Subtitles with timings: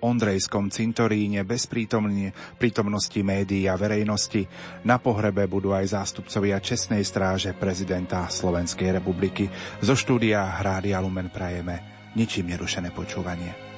[0.00, 4.48] Ondrejskom cintoríne bez prítomnosti médií a verejnosti.
[4.88, 9.46] Na pohrebe budú aj zástupcovia Čestnej stráže prezidenta Slovenskej republiky.
[9.84, 13.69] Zo štúdia Rádia Lumen prajeme ničím nerušené počúvanie.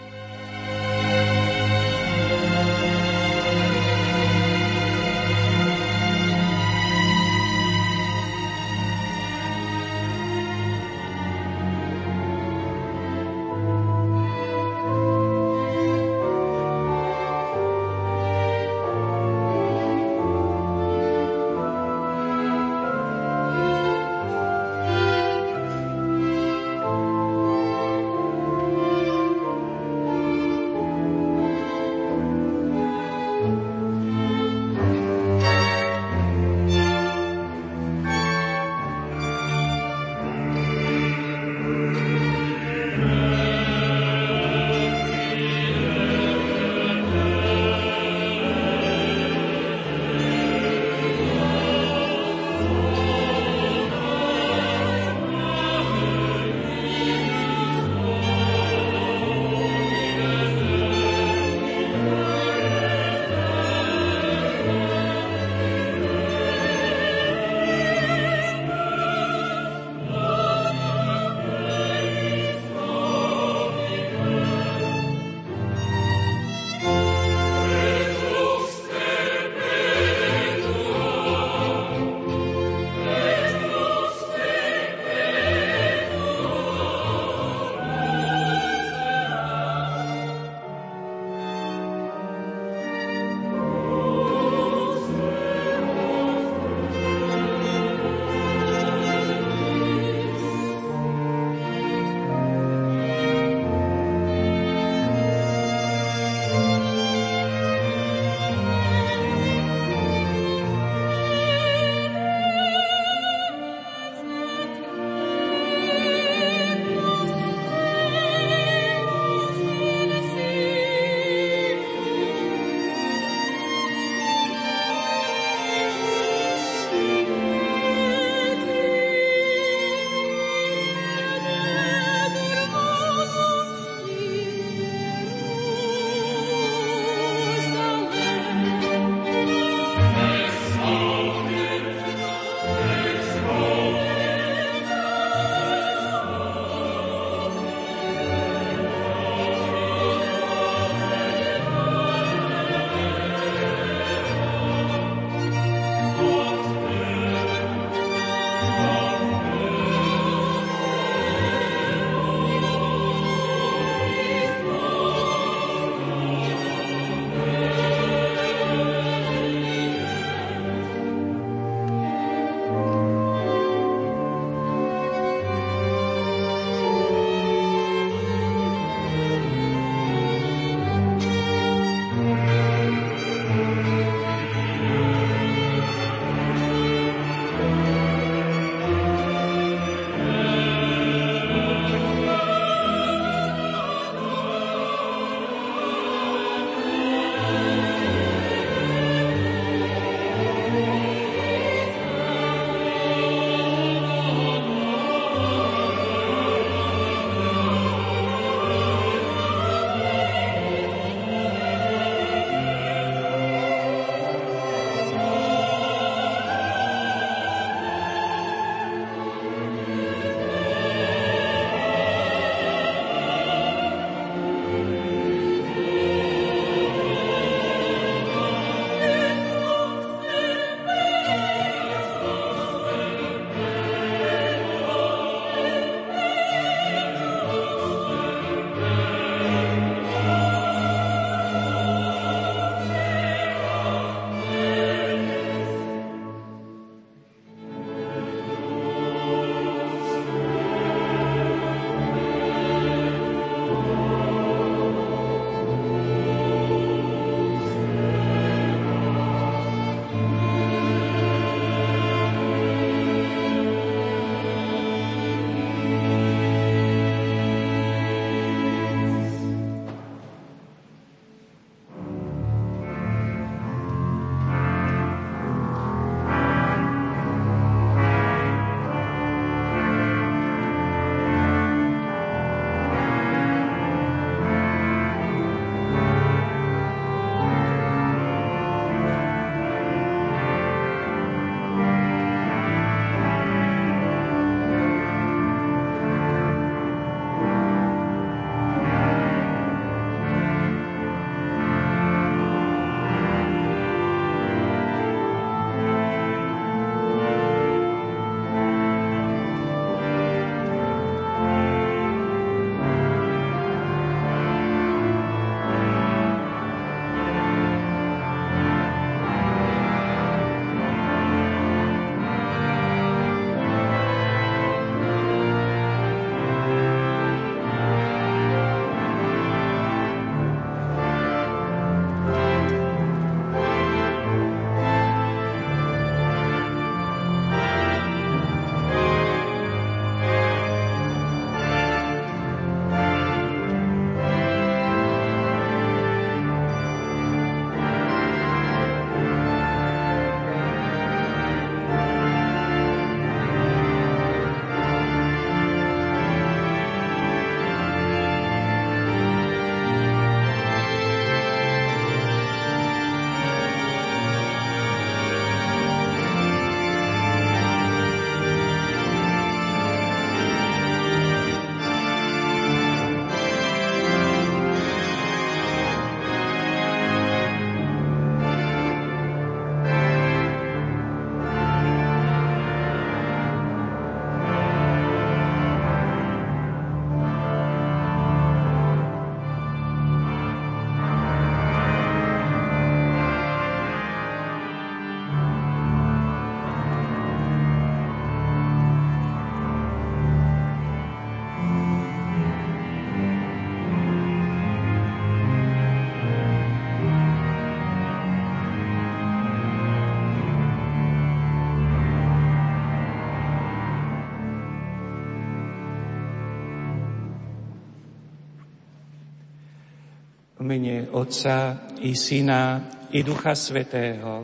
[420.72, 422.80] Mene Otca i Syna
[423.12, 424.40] i Ducha Svetého.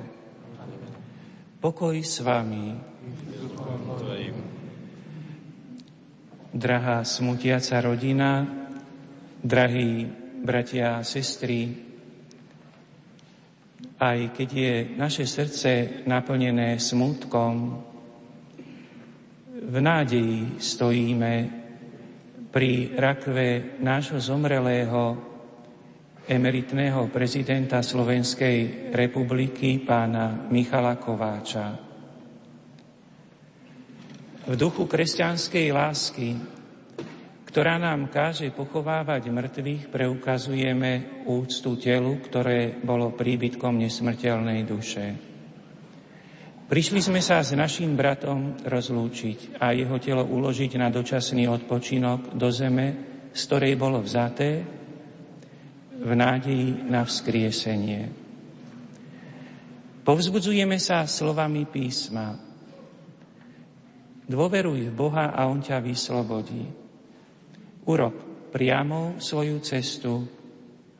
[1.56, 2.76] Pokoj s vami.
[6.52, 8.44] Drahá smutiaca rodina,
[9.40, 10.04] drahí
[10.44, 11.72] bratia a sestry,
[13.96, 17.52] aj keď je naše srdce naplnené smutkom,
[19.64, 21.34] v nádeji stojíme
[22.52, 25.27] pri rakve nášho zomrelého
[26.28, 31.72] emeritného prezidenta Slovenskej republiky pána Michala Kováča.
[34.44, 36.36] V duchu kresťanskej lásky,
[37.48, 45.06] ktorá nám káže pochovávať mŕtvych, preukazujeme úctu telu, ktoré bolo príbytkom nesmrteľnej duše.
[46.68, 52.52] Prišli sme sa s našim bratom rozlúčiť a jeho telo uložiť na dočasný odpočinok do
[52.52, 52.86] zeme,
[53.32, 54.77] z ktorej bolo vzaté
[55.98, 58.06] v nádeji na vzkriesenie.
[60.06, 62.38] Povzbudzujeme sa slovami písma.
[64.28, 66.64] Dôveruj v Boha a On ťa vyslobodí.
[67.88, 68.14] Urob
[68.54, 70.24] priamo svoju cestu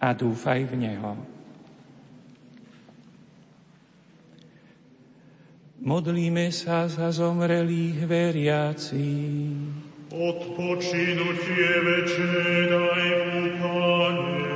[0.03, 1.13] a dúfaj v Neho.
[5.79, 9.57] Modlíme sa za zomrelých veriacich.
[10.09, 14.48] Odpočinutie večné daj mu, Pane,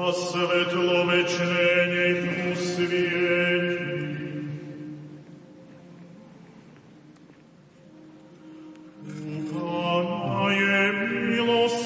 [0.00, 4.00] a svetlo večné nech mu svieti.
[9.50, 11.79] Pána je milosrdenstvo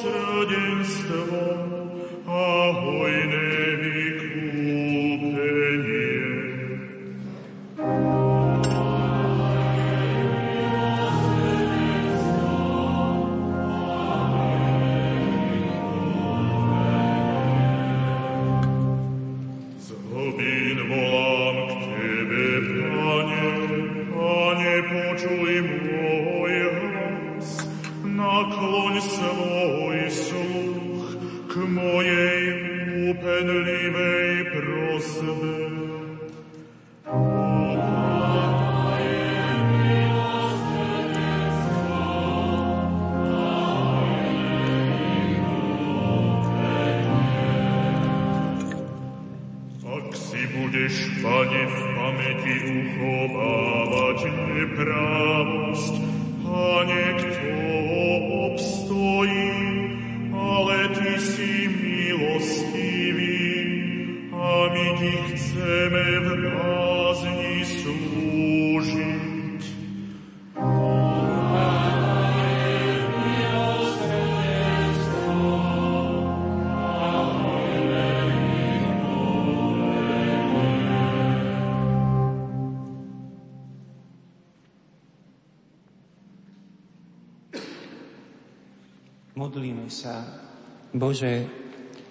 [91.14, 91.46] Bože,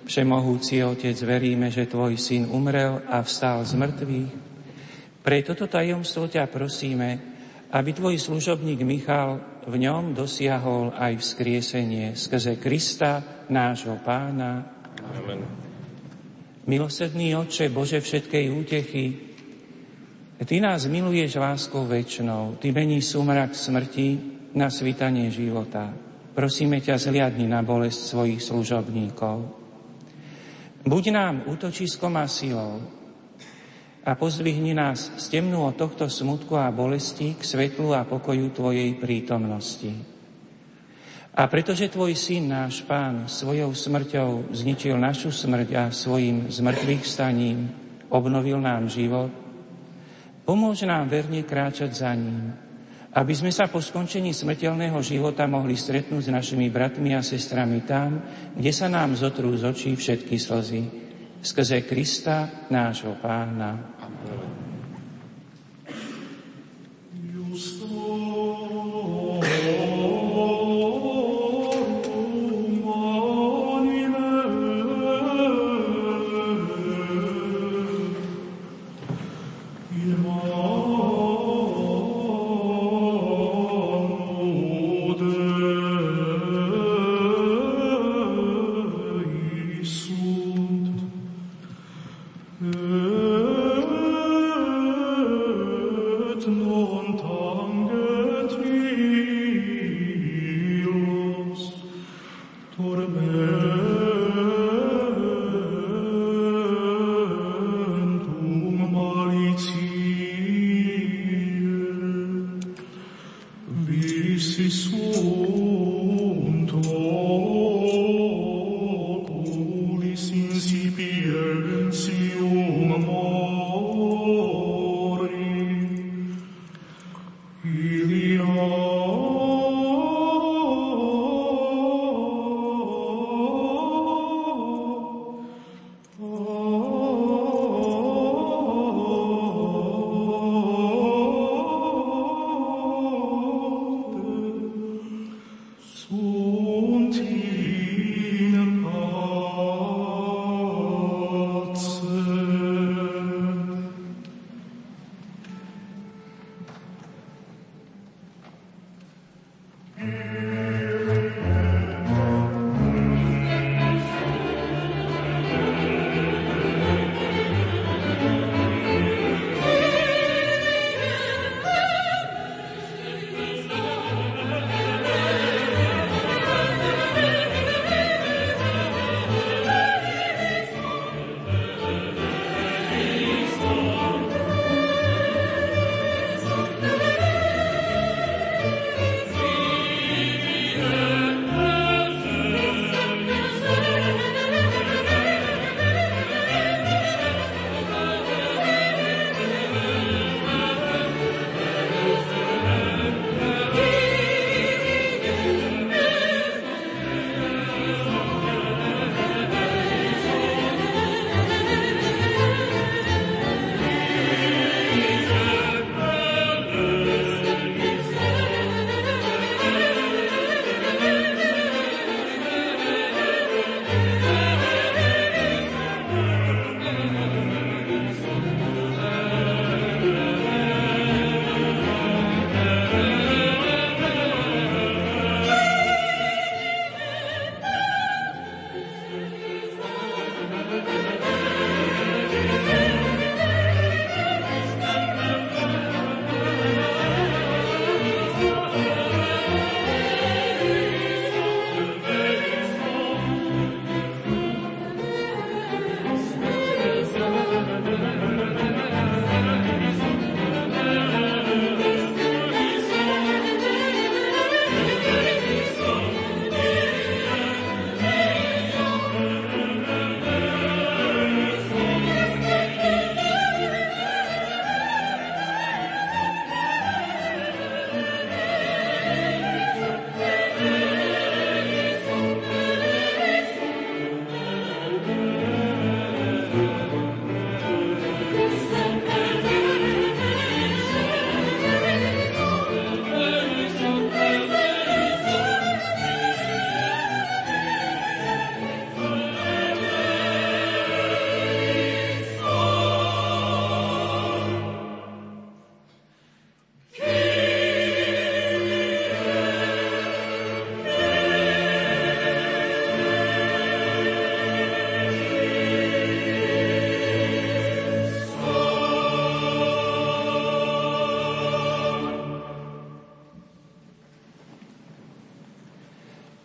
[0.07, 4.31] Všemohúci Otec, veríme, že Tvoj Syn umrel a vstal z mŕtvych.
[5.19, 7.19] Pre toto tajomstvo ťa prosíme,
[7.75, 14.71] aby Tvoj služobník Michal v ňom dosiahol aj vzkriesenie skrze Krista, nášho Pána.
[15.03, 15.51] Amen.
[16.63, 19.05] Milosrdný Otče, Bože všetkej útechy,
[20.39, 24.15] Ty nás miluješ láskou väčšnou, Ty mení sumrak smrti
[24.55, 25.91] na svitanie života.
[26.33, 29.45] Prosíme ťa, zliadni na bolesť svojich služobníkov.
[30.81, 32.81] Buď nám útočiskom a silou
[34.03, 38.97] a pozdvihni nás z temnú od tohto smutku a bolesti k svetlu a pokoju Tvojej
[38.97, 39.93] prítomnosti.
[41.37, 47.69] A pretože Tvoj Syn, náš Pán, svojou smrťou zničil našu smrť a svojim zmrtvých staním
[48.09, 49.29] obnovil nám život,
[50.49, 52.57] pomôž nám verne kráčať za ním,
[53.13, 58.17] aby sme sa po skončení smrteľného života mohli stretnúť s našimi bratmi a sestrami tam,
[58.57, 60.83] kde sa nám zotrú z očí všetky slzy.
[61.43, 63.92] Skrze Krista, nášho pána.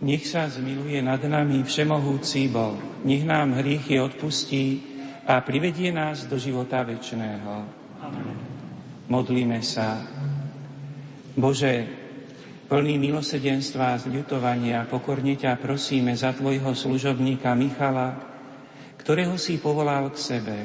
[0.09, 4.81] Nech sa zmiluje nad nami Všemohúci Boh, nech nám hriechy odpustí
[5.29, 7.69] a privedie nás do života večného.
[9.13, 10.01] Modlíme sa.
[11.37, 11.85] Bože,
[12.73, 18.17] plný milosedenstva a zľutovania, pokorne ťa prosíme za Tvojho služobníka Michala,
[18.97, 20.57] ktorého si povolal k sebe.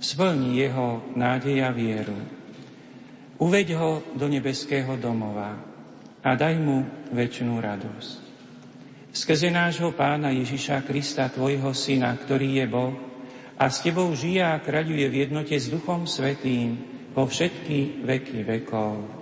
[0.00, 2.16] Splni jeho nádej a vieru.
[3.44, 5.75] Uveď ho do nebeského domova
[6.26, 6.82] a daj mu
[7.14, 8.14] väčšinu radosť.
[9.14, 12.94] Skrze nášho pána Ježiša Krista, tvojho syna, ktorý je Boh
[13.54, 16.76] a s tebou žije a kraľuje v jednote s Duchom Svetým
[17.14, 19.15] po všetky veky vekov.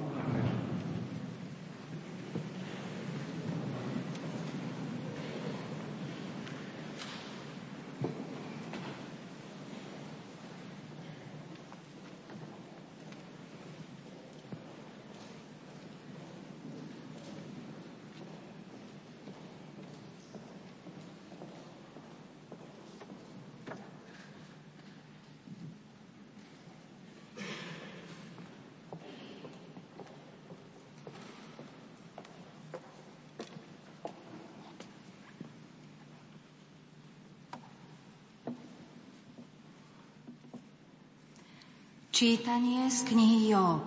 [42.24, 43.84] Čítanie z knihy Job.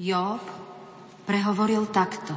[0.00, 0.40] Job
[1.28, 2.32] prehovoril takto.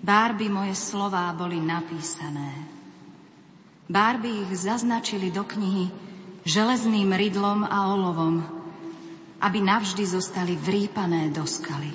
[0.00, 2.64] Bár by moje slová boli napísané,
[3.92, 5.92] Bárby ich zaznačili do knihy
[6.48, 8.40] železným rydlom a olovom,
[9.44, 11.92] aby navždy zostali vrípané do skaly.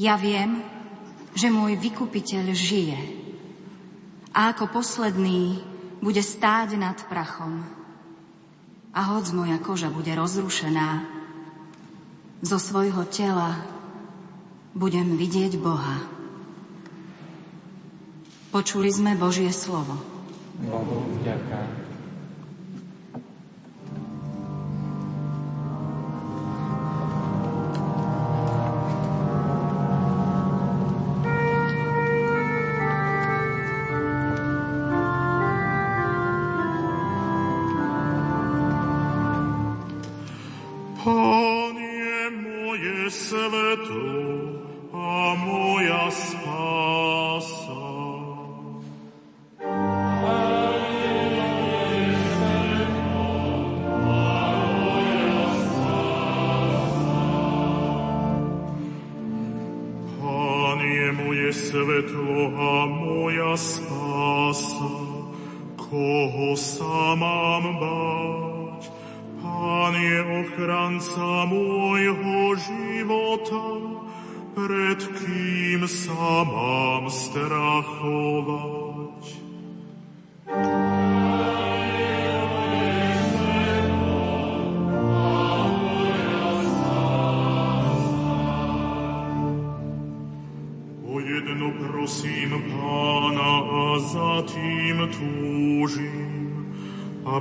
[0.00, 0.64] Ja viem,
[1.36, 3.00] že môj vykupiteľ žije
[4.32, 7.64] a ako posledný bude stáť nad prachom.
[8.96, 11.04] A hoď moja koža bude rozrušená,
[12.44, 13.64] zo svojho tela
[14.76, 16.04] budem vidieť Boha.
[18.52, 19.96] Počuli sme Božie slovo.
[20.64, 21.85] Bohu vďaka.
[64.52, 64.90] spása,
[65.76, 68.90] koho sa mám báť.
[69.42, 73.64] Pán je ochranca môjho života,
[74.54, 78.85] pred kým sa mám strachovať.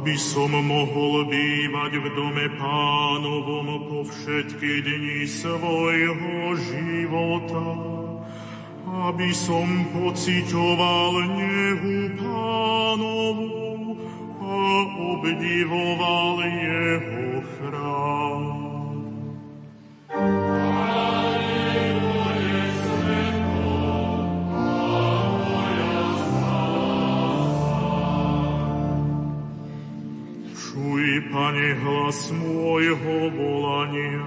[0.05, 7.65] Aby som mohol bývať v dome pánovom po všetky dni svojho života,
[9.09, 13.49] aby som pocitoval nehu pánovu
[14.41, 14.61] a
[15.15, 18.44] obdivoval jeho chrám.
[31.45, 34.25] Pane, hlas môjho volania,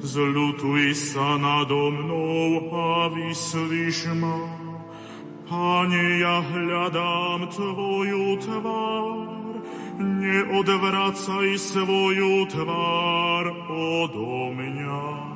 [0.00, 4.48] zľutuj sa nado mnou a vyslíš ma.
[5.44, 9.28] Pane, ja hľadám Tvoju tvár,
[10.00, 13.44] neodvracaj svoju tvár
[14.00, 15.29] odo mňa.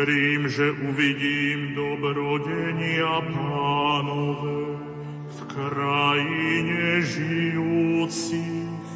[0.00, 4.80] Verím, že uvidím dobrodenia pánové
[5.28, 8.88] v krajine žijúcich.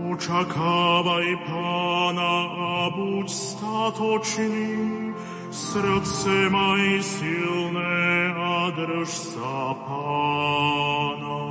[0.00, 5.12] Očakávaj pána a buď statočný,
[5.52, 11.49] srdce maj silné a drž sa pána.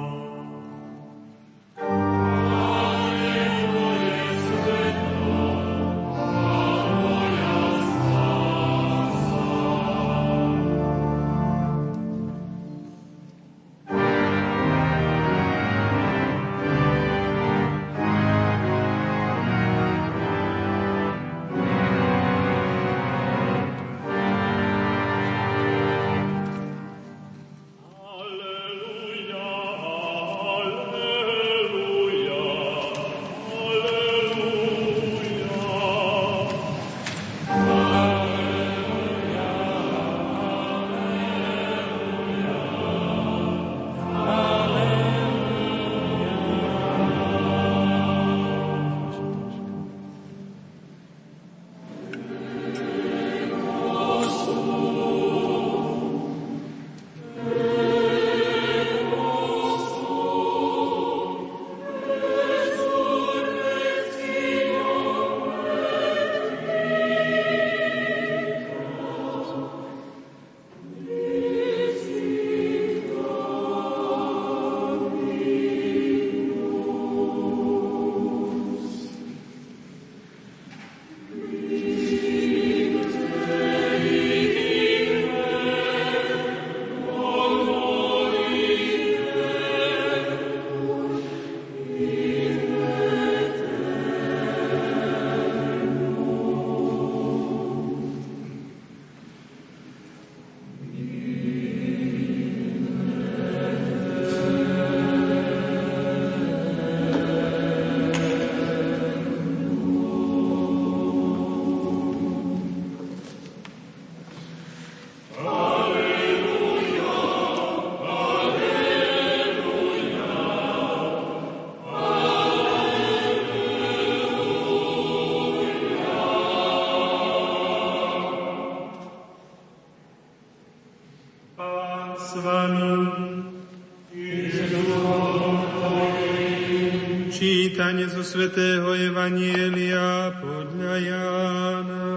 [138.10, 142.08] Zo svätého Evanielia podľa Jána.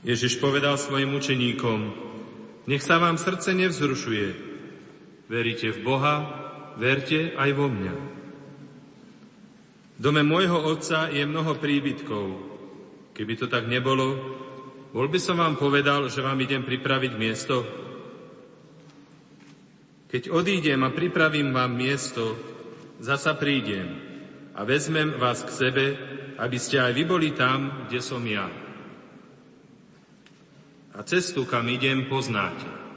[0.00, 1.92] Ježiš povedal svojim učeníkom,
[2.64, 4.49] nech sa vám srdce nevzrušuje,
[5.30, 6.26] Veríte v Boha,
[6.74, 7.94] verte aj vo mňa.
[9.94, 12.26] V dome môjho otca je mnoho príbytkov.
[13.14, 14.18] Keby to tak nebolo,
[14.90, 17.62] bol by som vám povedal, že vám idem pripraviť miesto.
[20.10, 22.34] Keď odídem a pripravím vám miesto,
[22.98, 23.86] zasa prídem
[24.58, 25.86] a vezmem vás k sebe,
[26.42, 28.50] aby ste aj vy boli tam, kde som ja.
[30.90, 32.89] A cestu, kam idem, poznáte.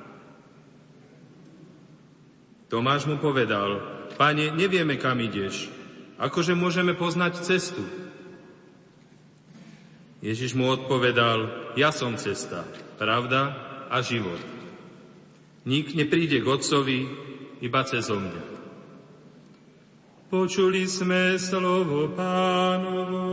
[2.74, 3.86] Tomáš mu povedal,
[4.18, 5.70] Pane, nevieme, kam ideš.
[6.18, 7.86] Akože môžeme poznať cestu?
[10.26, 12.66] Ježiš mu odpovedal, ja som cesta,
[12.98, 13.54] pravda
[13.94, 14.42] a život.
[15.70, 17.06] Nik nepríde k Otcovi
[17.62, 18.42] iba cez mňa.
[20.34, 23.30] Počuli sme slovo pánovo.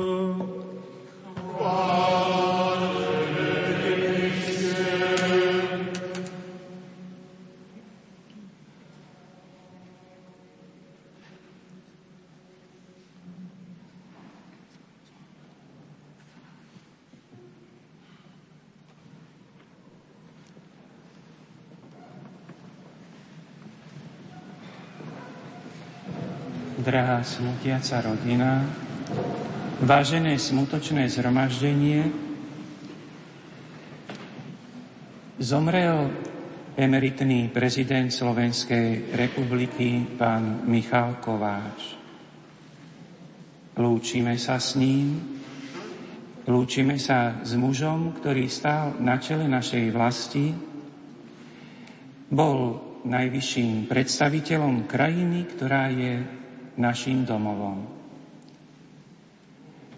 [1.57, 2.20] Pán.
[26.91, 28.67] Drahá smutiaca rodina,
[29.79, 32.11] vážené smutočné zhromaždenie,
[35.39, 36.11] zomrel
[36.75, 41.95] emeritný prezident Slovenskej republiky pán Michal Kováč.
[43.79, 45.15] Lúčime sa s ním,
[46.51, 50.51] lúčime sa s mužom, ktorý stál na čele našej vlasti,
[52.35, 56.40] bol najvyšším predstaviteľom krajiny, ktorá je
[56.79, 57.87] našim domovom.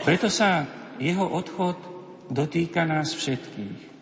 [0.03, 0.67] Preto sa
[0.99, 1.79] jeho odchod
[2.33, 3.93] dotýka nás všetkých.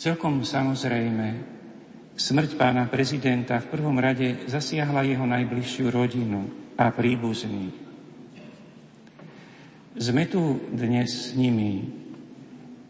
[0.00, 1.26] Celkom samozrejme,
[2.16, 7.76] smrť pána prezidenta v prvom rade zasiahla jeho najbližšiu rodinu a príbuzných.
[10.00, 11.84] Sme tu dnes s nimi,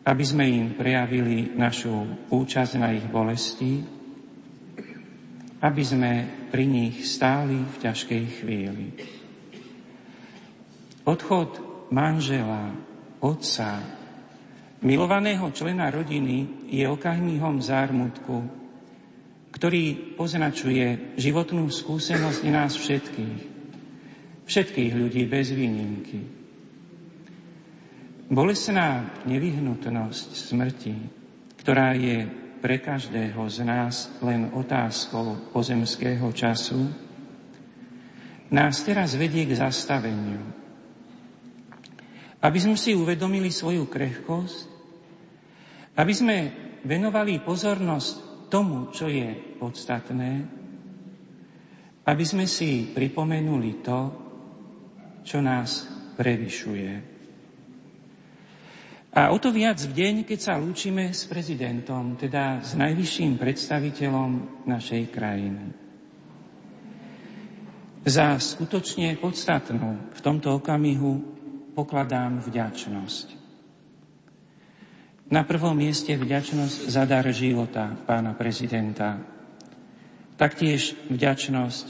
[0.07, 4.00] aby sme im prejavili našu účasť na ich bolesti,
[5.61, 6.13] aby sme
[6.49, 8.87] pri nich stáli v ťažkej chvíli.
[11.05, 11.61] Odchod
[11.93, 12.73] manžela,
[13.21, 13.81] otca,
[14.81, 18.49] milovaného člena rodiny je okamihom zármutku,
[19.53, 23.41] ktorý označuje životnú skúsenosť nás všetkých,
[24.49, 26.21] všetkých ľudí bez výnimky.
[28.31, 30.97] Bolesná nevyhnutnosť smrti,
[31.59, 36.93] ktorá je pre každého z nás len otázkou pozemského času,
[38.53, 40.45] nás teraz vedie k zastaveniu.
[42.41, 44.59] Aby sme si uvedomili svoju krehkosť,
[45.97, 46.37] aby sme
[46.85, 50.33] venovali pozornosť tomu, čo je podstatné,
[52.05, 54.01] aby sme si pripomenuli to,
[55.21, 55.85] čo nás
[56.17, 57.10] prevyšuje.
[59.11, 64.63] A o to viac v deň, keď sa lúčime s prezidentom, teda s najvyšším predstaviteľom
[64.71, 65.75] našej krajiny.
[68.07, 71.27] Za skutočne podstatnú v tomto okamihu
[71.75, 73.27] pokladám vďačnosť.
[75.35, 79.19] Na prvom mieste vďačnosť za dar života pána prezidenta.
[80.39, 81.87] Taktiež vďačnosť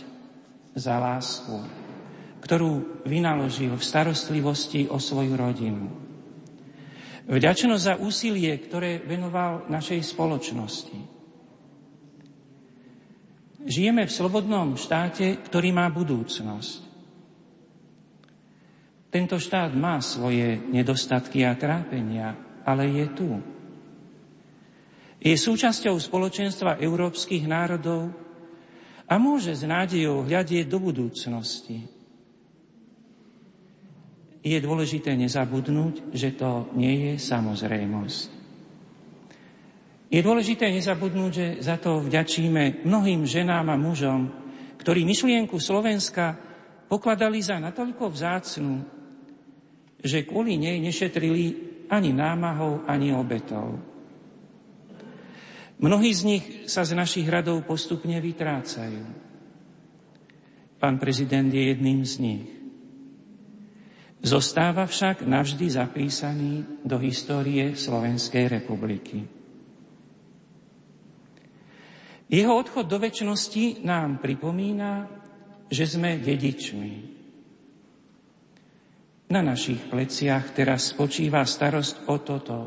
[0.72, 1.68] za lásku,
[2.40, 5.99] ktorú vynaložil v starostlivosti o svoju rodinu
[7.30, 10.98] Vďačnosť za úsilie, ktoré venoval našej spoločnosti.
[13.70, 16.90] Žijeme v slobodnom štáte, ktorý má budúcnosť.
[19.14, 22.34] Tento štát má svoje nedostatky a trápenia,
[22.66, 23.30] ale je tu.
[25.22, 28.10] Je súčasťou spoločenstva európskych národov
[29.06, 31.99] a môže s nádejou hľadieť do budúcnosti
[34.40, 38.28] je dôležité nezabudnúť, že to nie je samozrejmosť.
[40.10, 44.32] Je dôležité nezabudnúť, že za to vďačíme mnohým ženám a mužom,
[44.80, 46.34] ktorí myšlienku Slovenska
[46.90, 48.82] pokladali za natoľko vzácnu,
[50.00, 53.78] že kvôli nej nešetrili ani námahou, ani obetou.
[55.80, 59.04] Mnohí z nich sa z našich radov postupne vytrácajú.
[60.80, 62.59] Pán prezident je jedným z nich.
[64.20, 69.24] Zostáva však navždy zapísaný do histórie Slovenskej republiky.
[72.28, 75.08] Jeho odchod do väčšnosti nám pripomína,
[75.72, 76.92] že sme dedičmi.
[79.32, 82.58] Na našich pleciach teraz spočíva starosť o toto.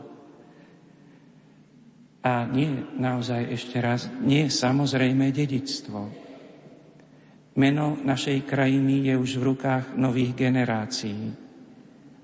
[2.26, 6.10] A nie naozaj ešte raz, nie samozrejme dedictvo.
[7.54, 11.43] Meno našej krajiny je už v rukách nových generácií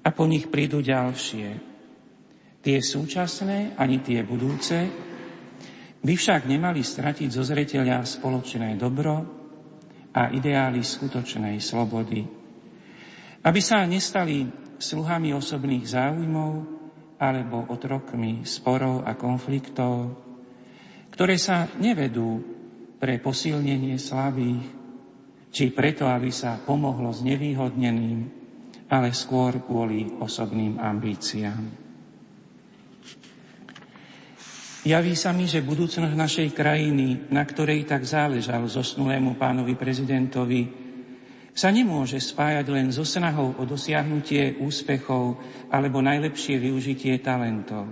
[0.04, 1.48] a po nich prídu ďalšie.
[2.60, 4.78] Tie súčasné ani tie budúce
[6.00, 9.16] by však nemali stratiť zo zreteľa spoločné dobro
[10.16, 12.24] a ideály skutočnej slobody.
[13.44, 14.48] Aby sa nestali
[14.80, 16.52] sluhami osobných záujmov
[17.20, 20.16] alebo otrokmi sporov a konfliktov,
[21.12, 22.40] ktoré sa nevedú
[23.00, 24.64] pre posilnenie slabých,
[25.52, 28.39] či preto, aby sa pomohlo s nevýhodneným,
[28.90, 31.90] ale skôr kvôli osobným ambíciám.
[34.80, 40.66] Javí sa mi, že budúcnosť našej krajiny, na ktorej tak záležal zosnulému pánovi prezidentovi,
[41.54, 47.92] sa nemôže spájať len so snahou o dosiahnutie úspechov alebo najlepšie využitie talentov.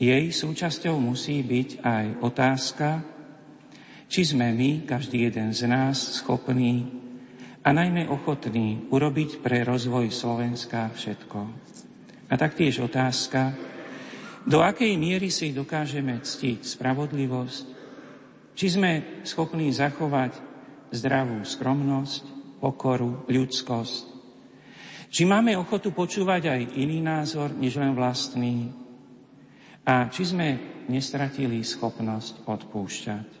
[0.00, 2.88] Jej súčasťou musí byť aj otázka,
[4.08, 6.88] či sme my, každý jeden z nás, schopní
[7.64, 11.38] a najmä ochotní urobiť pre rozvoj Slovenska všetko.
[12.28, 13.56] A taktiež otázka,
[14.48, 17.64] do akej miery si dokážeme ctiť spravodlivosť,
[18.58, 20.34] či sme schopní zachovať
[20.90, 22.22] zdravú skromnosť,
[22.58, 24.04] pokoru, ľudskosť,
[25.08, 28.72] či máme ochotu počúvať aj iný názor, než len vlastný,
[29.88, 30.48] a či sme
[30.92, 33.37] nestratili schopnosť odpúšťať.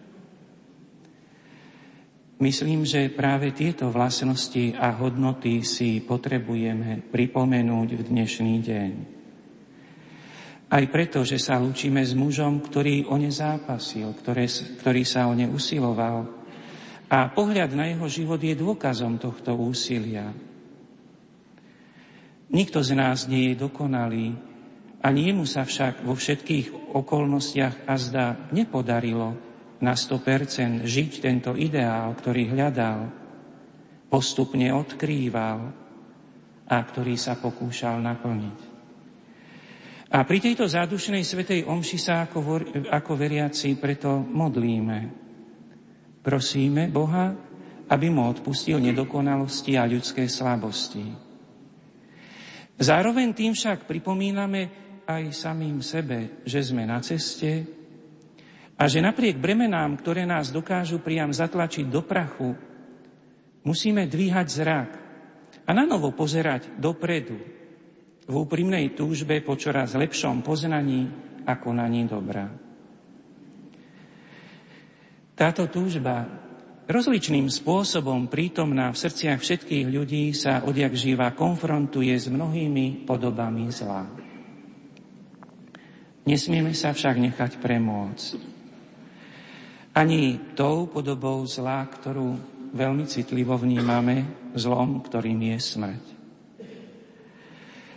[2.38, 8.92] Myslím, že práve tieto vlastnosti a hodnoty si potrebujeme pripomenúť v dnešný deň.
[10.70, 14.46] Aj preto, že sa lúčime s mužom, ktorý o ne zápasil, ktoré,
[14.78, 16.30] ktorý sa o ne usiloval.
[17.10, 20.30] A pohľad na jeho život je dôkazom tohto úsilia.
[22.54, 24.38] Nikto z nás nie je dokonalý,
[25.02, 29.47] ani jemu sa však vo všetkých okolnostiach a zdá nepodarilo
[29.78, 33.08] na 100% žiť tento ideál, ktorý hľadal,
[34.10, 35.58] postupne odkrýval
[36.68, 38.58] a ktorý sa pokúšal naplniť.
[40.08, 42.40] A pri tejto zádušnej svetej omši sa ako,
[42.88, 44.98] ako veriaci preto modlíme.
[46.24, 47.36] Prosíme Boha,
[47.88, 51.04] aby mu odpustil nedokonalosti a ľudské slabosti.
[52.78, 57.77] Zároveň tým však pripomíname aj samým sebe, že sme na ceste,
[58.78, 62.54] a že napriek bremenám, ktoré nás dokážu priam zatlačiť do prachu,
[63.66, 64.90] musíme dvíhať zrak
[65.66, 67.36] a na novo pozerať dopredu
[68.30, 71.10] v úprimnej túžbe po čoraz lepšom poznaní
[71.42, 72.46] a konaní dobra.
[75.34, 76.26] Táto túžba
[76.86, 84.06] rozličným spôsobom prítomná v srdciach všetkých ľudí sa odjak živa konfrontuje s mnohými podobami zla.
[86.28, 88.47] Nesmieme sa však nechať premôcť
[89.98, 92.38] ani tou podobou zla, ktorú
[92.70, 96.04] veľmi citlivo vnímame, zlom, ktorým je smrť.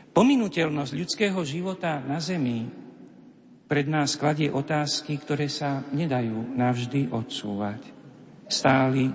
[0.10, 2.66] Pominutelnosť ľudského života na Zemi
[3.70, 7.80] pred nás kladie otázky, ktoré sa nedajú navždy odsúvať.
[8.50, 9.08] Stáli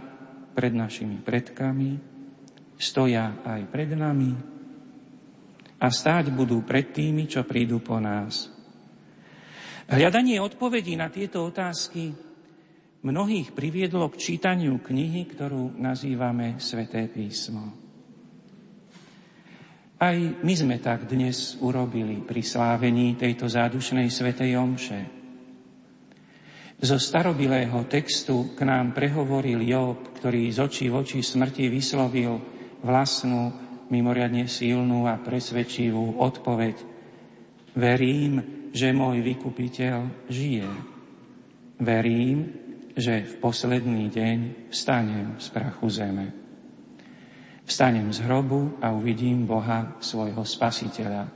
[0.57, 2.01] pred našimi predkami,
[2.79, 4.33] stoja aj pred nami
[5.77, 8.49] a stáť budú pred tými, čo prídu po nás.
[9.93, 12.26] Hľadanie odpovedí na tieto otázky
[13.07, 17.71] mnohých priviedlo k čítaniu knihy, ktorú nazývame Sveté písmo.
[19.97, 25.01] Aj my sme tak dnes urobili pri slávení tejto zádušnej svetej omše.
[26.77, 32.37] Zo starobilého textu k nám prehovoril Job, ktorý z očí v oči smrti vyslovil
[32.85, 33.55] vlastnú,
[33.89, 36.77] mimoriadne silnú a presvedčivú odpoveď.
[37.73, 40.69] Verím, že môj vykupiteľ žije.
[41.81, 42.66] Verím,
[42.97, 46.27] že v posledný deň vstanem z prachu zeme.
[47.69, 51.29] Vstanem z hrobu a uvidím Boha, svojho spasiteľa.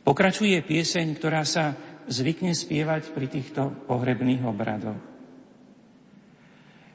[0.00, 1.76] Pokračuje pieseň, ktorá sa
[2.08, 5.00] zvykne spievať pri týchto pohrebných obradoch.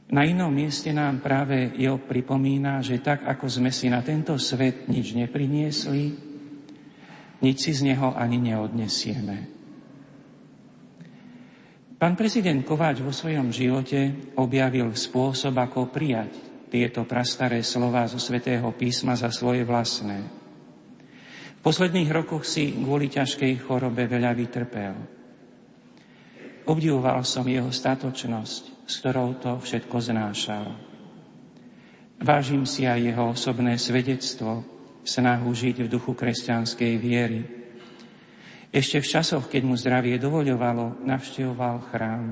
[0.10, 4.90] Na inom mieste nám práve Job pripomína, že tak, ako sme si na tento svet
[4.90, 6.18] nič nepriniesli,
[7.46, 9.59] nič si z neho ani neodnesieme.
[12.00, 16.32] Pán prezident Kováč vo svojom živote objavil spôsob, ako prijať
[16.72, 20.24] tieto prastaré slova zo svätého písma za svoje vlastné.
[21.60, 24.96] V posledných rokoch si kvôli ťažkej chorobe veľa vytrpel.
[26.72, 30.72] Obdivoval som jeho statočnosť, s ktorou to všetko znášal.
[32.24, 34.64] Vážim si aj jeho osobné svedectvo,
[35.04, 37.59] snahu žiť v duchu kresťanskej viery,
[38.70, 42.26] ešte v časoch, keď mu zdravie dovoľovalo, navštevoval chrám.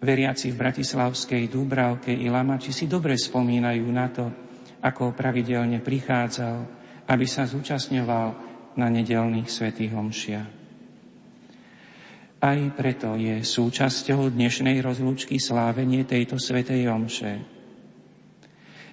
[0.00, 4.32] Veriaci v Bratislavskej Dúbravke i Lamači si dobre spomínajú na to,
[4.80, 6.56] ako pravidelne prichádzal,
[7.04, 8.28] aby sa zúčastňoval
[8.80, 10.50] na nedelných svetých homšiach.
[12.40, 17.44] Aj preto je súčasťou dnešnej rozlúčky slávenie tejto svetej omše.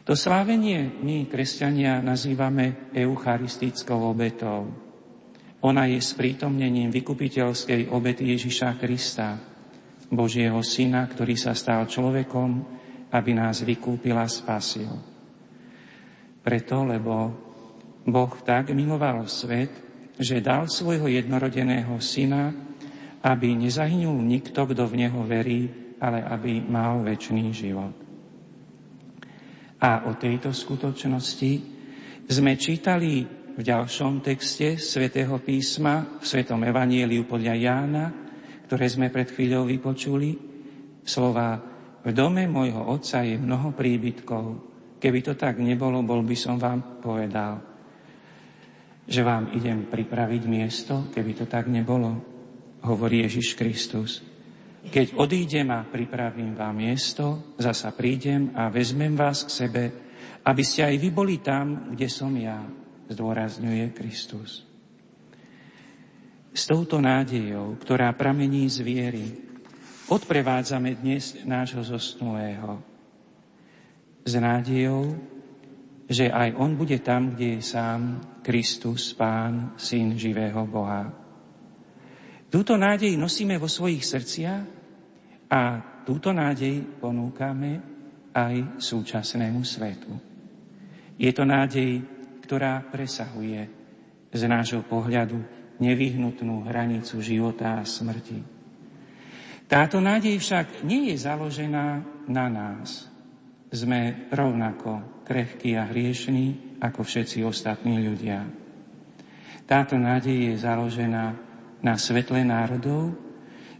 [0.03, 4.86] To slávenie my, kresťania, nazývame eucharistickou obetou.
[5.65, 9.41] Ona je sprítomnením vykupiteľskej obety Ježiša Krista,
[10.07, 12.49] Božieho Syna, ktorý sa stal človekom,
[13.09, 14.87] aby nás vykúpil a spasil.
[16.45, 17.13] Preto, lebo
[18.07, 19.73] Boh tak miloval svet,
[20.15, 22.53] že dal svojho jednorodeného Syna,
[23.25, 27.93] aby nezahynul nikto, kto v Neho verí, ale aby mal väčší život.
[29.81, 31.51] A o tejto skutočnosti
[32.29, 38.05] sme čítali v ďalšom texte svätého písma, v Svetom Evanieliu podľa Jána,
[38.69, 40.37] ktoré sme pred chvíľou vypočuli,
[41.01, 41.57] slova
[42.05, 44.45] v dome môjho otca je mnoho príbytkov.
[45.01, 47.57] Keby to tak nebolo, bol by som vám povedal,
[49.09, 52.13] že vám idem pripraviť miesto, keby to tak nebolo,
[52.85, 54.21] hovorí Ježiš Kristus.
[54.85, 59.83] Keď odídem a pripravím vám miesto, zasa prídem a vezmem vás k sebe,
[60.45, 64.67] aby ste aj vy boli tam, kde som ja zdôrazňuje Kristus.
[66.51, 69.25] S touto nádejou, ktorá pramení z viery,
[70.09, 72.81] odprevádzame dnes nášho zosnulého.
[74.25, 75.15] S nádejou,
[76.07, 81.11] že aj on bude tam, kde je sám Kristus, Pán, Syn živého Boha.
[82.47, 84.63] Túto nádej nosíme vo svojich srdciach
[85.51, 85.61] a
[86.07, 87.83] túto nádej ponúkame
[88.31, 90.15] aj súčasnému svetu.
[91.19, 92.16] Je to nádej
[92.47, 93.67] ktorá presahuje
[94.31, 95.35] z nášho pohľadu
[95.83, 98.39] nevyhnutnú hranicu života a smrti.
[99.67, 101.99] Táto nádej však nie je založená
[102.31, 103.11] na nás.
[103.67, 108.47] Sme rovnako krehkí a hriešní ako všetci ostatní ľudia.
[109.67, 111.35] Táto nádej je založená
[111.83, 113.11] na svetle národov,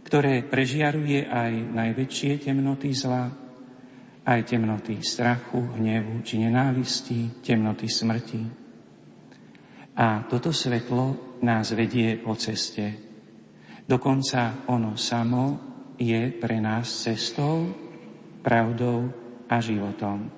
[0.04, 3.32] ktoré prežiaruje aj najväčšie temnoty zla,
[4.28, 8.42] aj temnoty strachu, hnevu či nenávisti, temnoty smrti.
[9.96, 13.08] A toto svetlo nás vedie po ceste.
[13.88, 15.44] Dokonca ono samo
[15.96, 17.72] je pre nás cestou,
[18.44, 19.08] pravdou
[19.48, 20.28] a životom.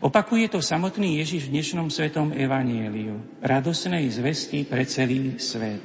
[0.00, 5.82] Opakuje to samotný Ježiš v dnešnom svetom evanieliu, radosnej zvesti pre celý svet.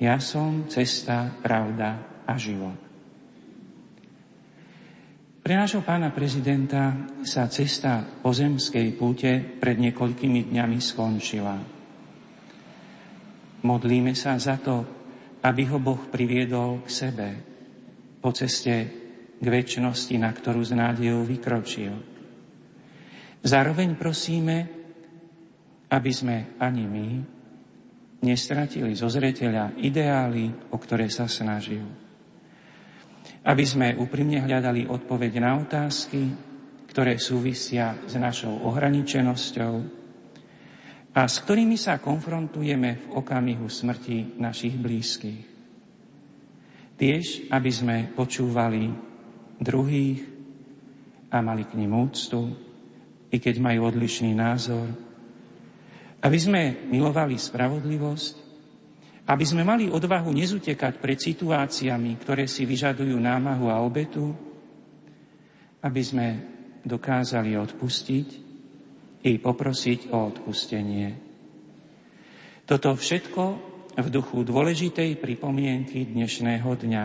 [0.00, 2.85] Ja som cesta, pravda a život.
[5.46, 6.90] Pre nášho pána prezidenta
[7.22, 11.54] sa cesta pozemskej púte pred niekoľkými dňami skončila.
[13.62, 14.82] Modlíme sa za to,
[15.46, 17.28] aby ho Boh priviedol k sebe
[18.18, 18.74] po ceste
[19.38, 21.94] k väčšnosti, na ktorú z nádejou vykročil.
[23.46, 24.66] Zároveň prosíme,
[25.94, 27.08] aby sme ani my
[28.26, 32.05] nestratili zo zreteľa ideály, o ktoré sa snažil
[33.46, 36.34] aby sme úprimne hľadali odpoveď na otázky,
[36.90, 39.74] ktoré súvisia s našou ohraničenosťou
[41.14, 45.42] a s ktorými sa konfrontujeme v okamihu smrti našich blízkych.
[46.96, 48.90] Tiež, aby sme počúvali
[49.62, 50.20] druhých
[51.30, 52.50] a mali k nim úctu,
[53.30, 54.90] i keď majú odlišný názor,
[56.24, 58.45] aby sme milovali spravodlivosť
[59.26, 64.30] aby sme mali odvahu nezutekať pred situáciami, ktoré si vyžadujú námahu a obetu,
[65.82, 66.26] aby sme
[66.86, 68.28] dokázali odpustiť
[69.26, 71.08] i poprosiť o odpustenie.
[72.66, 73.42] Toto všetko
[73.98, 77.04] v duchu dôležitej pripomienky dnešného dňa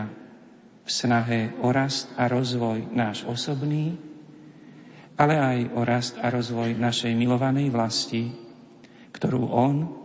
[0.82, 3.98] v snahe o rast a rozvoj náš osobný,
[5.18, 8.30] ale aj o rast a rozvoj našej milovanej vlasti,
[9.14, 10.01] ktorú On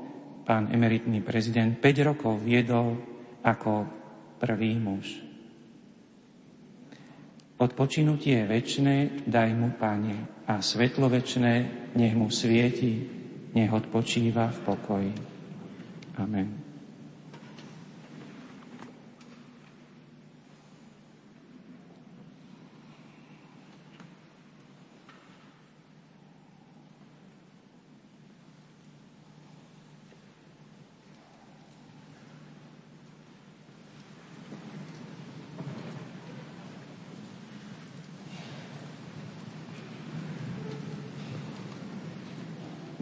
[0.47, 2.95] pán emeritný prezident 5 rokov viedol
[3.43, 3.83] ako
[4.39, 5.19] prvý muž.
[7.59, 11.53] Odpočinutie väčšné daj mu, Pane, a svetlo väčšné
[11.99, 13.03] nech mu svieti,
[13.51, 15.13] nech odpočíva v pokoji.
[16.21, 16.66] Amen.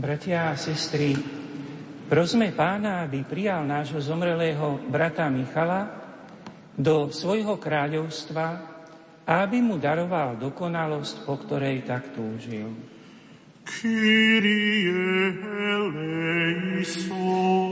[0.06, 1.18] Bratia a sestry,
[2.06, 5.90] prosme pána, aby prijal nášho zomrelého brata Michala
[6.78, 8.46] do svojho kráľovstva
[9.26, 12.70] a aby mu daroval dokonalosť, po ktorej tak túžil.
[13.66, 15.42] Kyrie
[15.74, 17.65] eleison.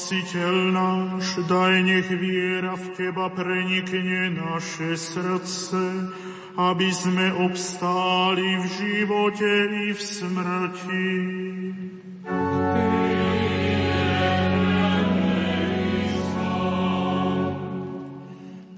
[0.00, 6.08] Spasiteľ náš, daj nech viera v Teba prenikne naše srdce,
[6.56, 11.12] aby sme obstáli v živote i v smrti.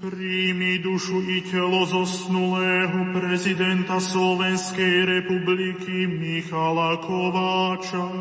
[0.03, 8.11] Príjmi dušu i telo zosnulého prezidenta Slovenskej republiky Michala Kováča,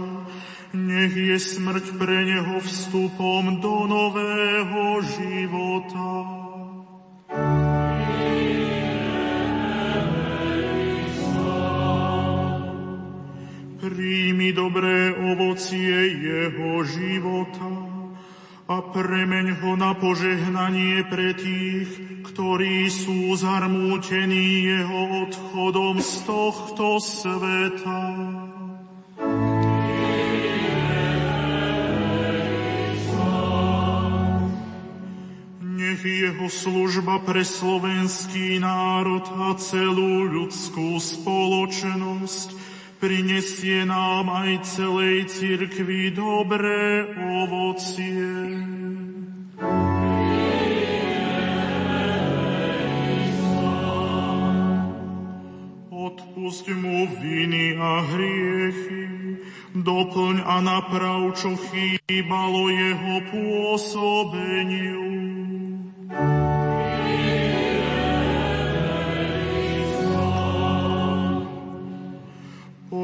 [0.73, 6.11] nech je smrť pre neho vstupom do nového života.
[13.83, 17.73] Príjmi dobré ovocie jeho života
[18.73, 28.01] a premeň ho na požehnanie pre tých, ktorí sú zarmútení jeho odchodom z tohto sveta.
[35.93, 42.49] Nech jeho služba pre slovenský národ a celú ľudskú spoločnosť
[42.97, 47.12] prinesie nám aj celej cirkvi dobré
[47.45, 48.24] ovocie.
[55.93, 59.05] Odpusť mu viny a hriechy,
[59.76, 65.12] doplň a naprav, čo chýbalo jeho pôsobeniu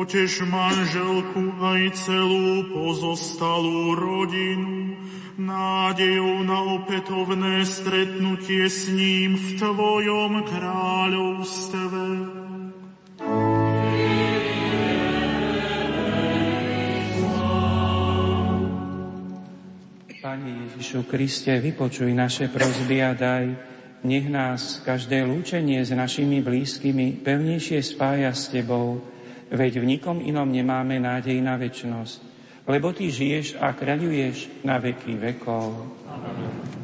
[0.09, 4.97] Potež manželku aj celú pozostalú rodinu,
[5.37, 12.48] nádejou na opätovné stretnutie s ním v Tvojom kráľovstve.
[20.29, 23.49] Pane Ježišu Kriste, vypočuj naše prosby a daj,
[24.05, 29.01] nech nás každé lúčenie s našimi blízkymi pevnejšie spája s Tebou,
[29.49, 32.21] veď v nikom inom nemáme nádej na väčnosť,
[32.69, 35.97] lebo Ty žiješ a kráľuješ na veky vekov.
[36.05, 36.78] Amen.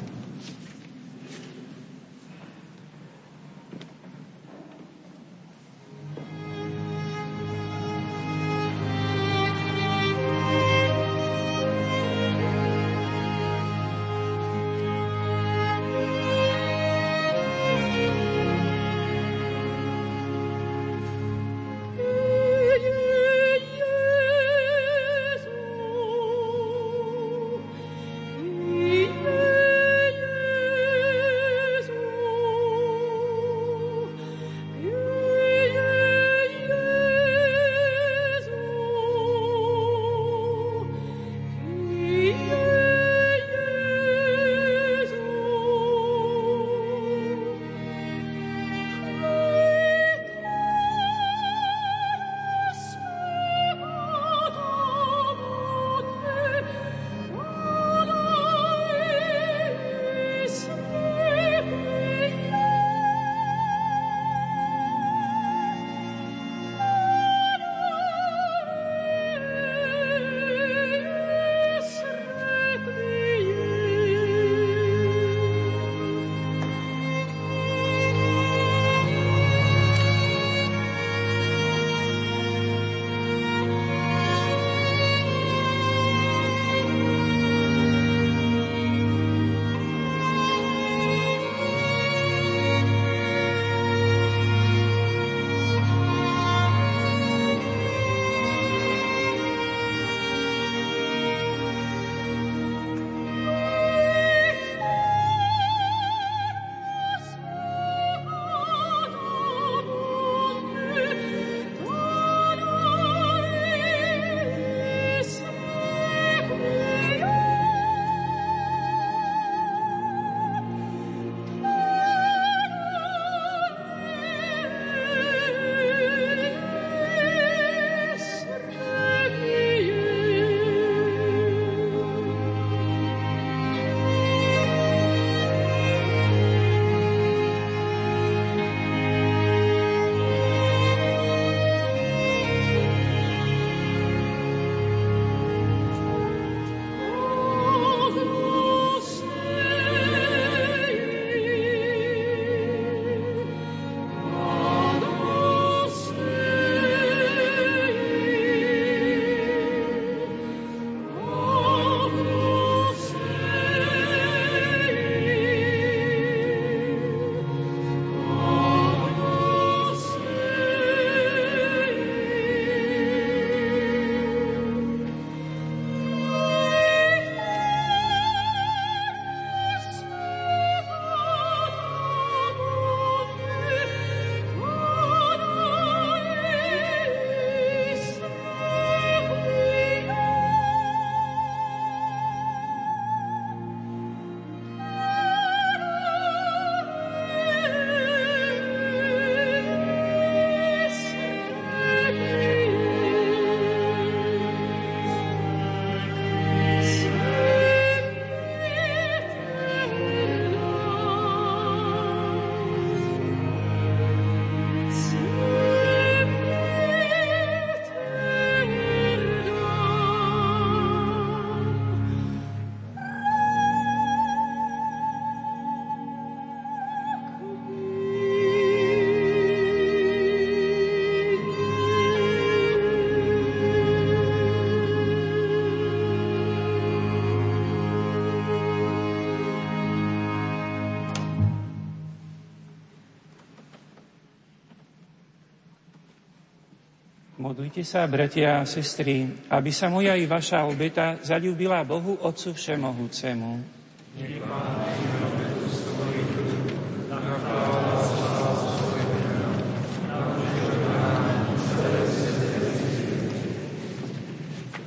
[247.44, 253.60] Modlite sa, bratia a sestry, aby sa moja i vaša obeta zalúbila Bohu Otcu Všemohúcemu.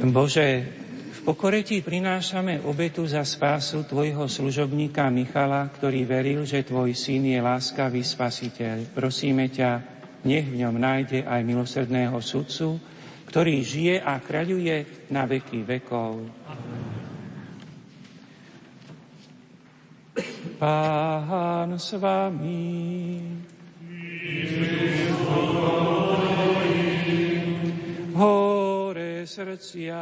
[0.10, 0.48] Bože,
[1.14, 7.22] v pokore Ti prinášame obetu za spásu Tvojho služobníka Michala, ktorý veril, že Tvoj syn
[7.22, 8.98] je láskavý spasiteľ.
[8.98, 12.80] Prosíme ťa, nech v ňom nájde aj milosrdného sudcu,
[13.28, 16.24] ktorý žije a kráľuje na veky vekov.
[20.58, 23.22] Pán s vami.
[28.18, 30.02] Hore srdcia.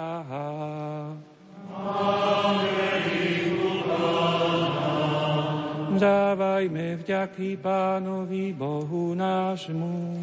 [5.96, 10.20] Dávajme vďaky Pánovi Bohu nášmu.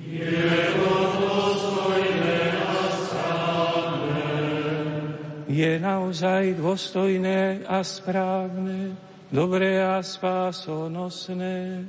[0.00, 4.32] Je to dôstojné a správne.
[5.44, 8.96] Je naozaj dôstojné a správne,
[9.28, 11.84] dobré a spásonosné,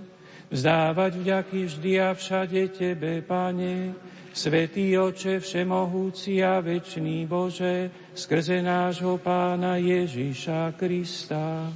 [0.52, 3.96] vzdávať vďaky vždy a všade Tebe, Pane,
[4.36, 11.72] Svetý Oče, Všemohúci a Večný Bože, skrze nášho Pána Ježíša Krista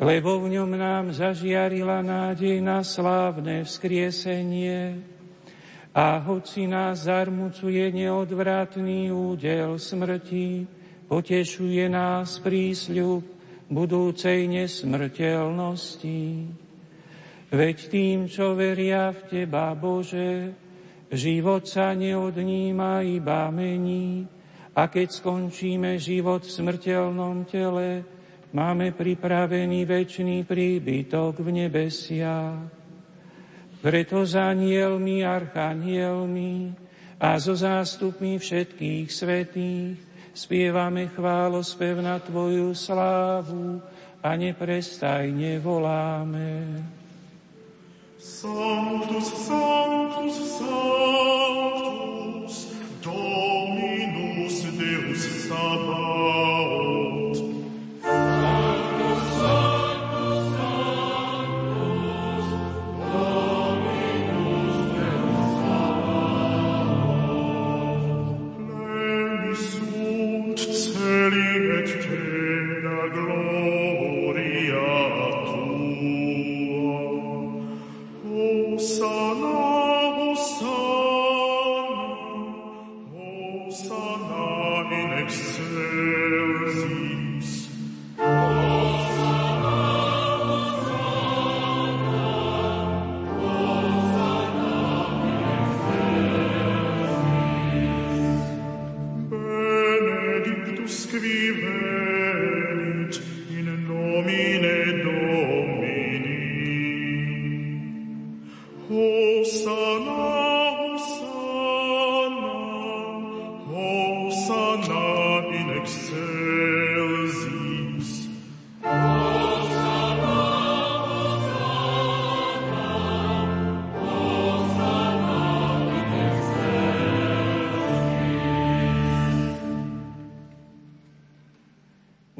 [0.00, 4.96] lebo v ňom nám zažiarila nádej na slávne vzkriesenie.
[5.92, 10.64] A hoci nás zarmucuje neodvratný údel smrti,
[11.04, 13.20] potešuje nás prísľub
[13.68, 16.22] budúcej nesmrteľnosti.
[17.50, 20.54] Veď tým, čo veria v Teba, Bože,
[21.10, 24.24] život sa neodníma, iba mení,
[24.70, 28.06] a keď skončíme život v smrteľnom tele,
[28.50, 32.58] máme pripravený väčší príbytok v nebesia.
[33.80, 36.74] Preto za anielmi, archanielmi
[37.16, 39.96] a so zástupmi všetkých svetých
[40.36, 43.80] spievame chválospev na Tvoju slávu
[44.20, 46.84] a neprestajne voláme.
[48.20, 52.56] Sanctus, Sanctus, Sanctus,
[53.00, 56.89] Dominus Deus Sabaoth,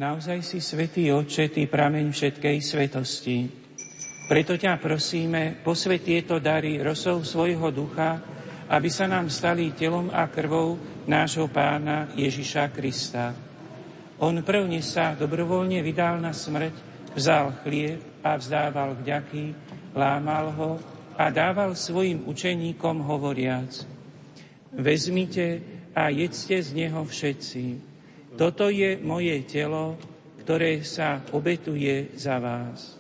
[0.01, 3.45] Naozaj si svetý Oče, Ty prameň všetkej svetosti.
[4.33, 8.17] Preto ťa prosíme, posvet tieto dary rosou svojho ducha,
[8.73, 13.37] aby sa nám stali telom a krvou nášho pána Ježiša Krista.
[14.25, 19.53] On prvne sa dobrovoľne vydal na smrť, vzal chlieb a vzdával vďaky,
[19.93, 20.71] lámal ho
[21.13, 23.85] a dával svojim učeníkom hovoriac.
[24.73, 25.61] Vezmite
[25.93, 27.90] a jedzte z neho všetci.
[28.41, 30.01] Toto je moje telo,
[30.41, 32.97] ktoré sa obetuje za vás.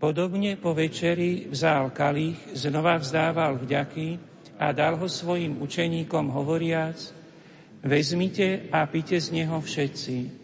[0.00, 4.16] Podobne po večeri vzal kalich, znova vzdával vďaky
[4.56, 6.96] a dal ho svojim učeníkom hovoriac,
[7.84, 10.41] vezmite a pite z neho všetci.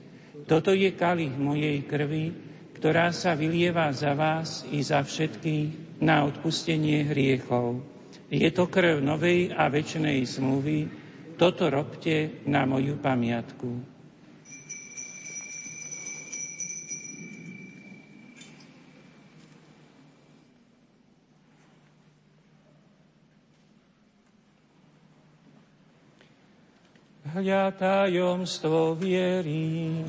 [0.48, 2.32] Toto je kalich mojej krvi,
[2.72, 7.84] ktorá sa vylieva za vás i za všetkých na odpustenie hriechov.
[8.32, 10.88] Je to krv novej a väčšnej zmluvy,
[11.36, 13.98] toto robte na moju pamiatku.
[27.36, 30.02] Hľa tajomstvo viery.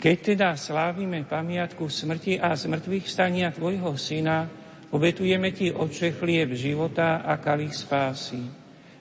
[0.00, 4.48] Keď teda slávime pamiatku smrti a zmrtvých stania Tvojho Syna,
[4.96, 8.59] obetujeme Ti, Oče, chlieb života a kalich spásy.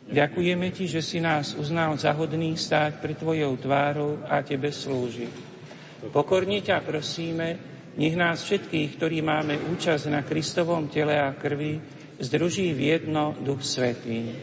[0.09, 5.33] Ďakujeme Ti, že si nás uznal za hodný stáť pri Tvojou tvárou a Tebe slúžiť.
[6.09, 7.47] Pokorne ťa prosíme,
[7.93, 11.77] nech nás všetkých, ktorí máme účasť na Kristovom tele a krvi,
[12.17, 14.33] združí v jedno Duch Svetý.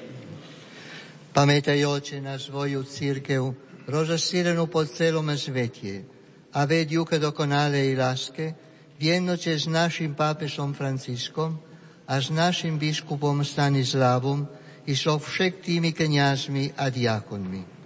[1.35, 3.43] Pamätaj, Oče, na svoju církev,
[3.91, 6.07] rozšírenú po celom svete,
[6.57, 8.57] a vedú k dokonalej láske,
[8.97, 11.61] jednoče s našim pápežom Franciskom
[12.09, 14.49] a s našim biskupom Stanislavom
[14.87, 17.77] i so všetkými kniazmi a diakonmi.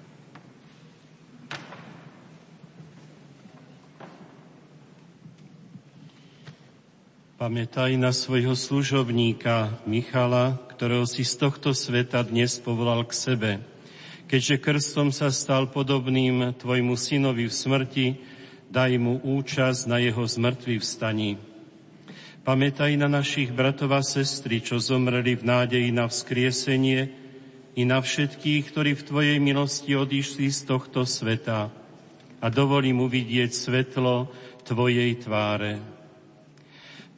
[7.41, 13.51] Pamätaj na svojho služobníka Michala, ktorého si z tohto sveta dnes povolal k sebe.
[14.29, 18.07] Keďže krstom sa stal podobným tvojmu synovi v smrti,
[18.69, 21.41] daj mu účasť na jeho zmrtvý vstaní.
[22.41, 27.13] Pamätaj na našich bratov a sestry, čo zomreli v nádeji na vzkriesenie
[27.77, 31.69] i na všetkých, ktorí v Tvojej milosti odišli z tohto sveta
[32.41, 34.33] a dovolí mu vidieť svetlo
[34.65, 35.85] Tvojej tváre.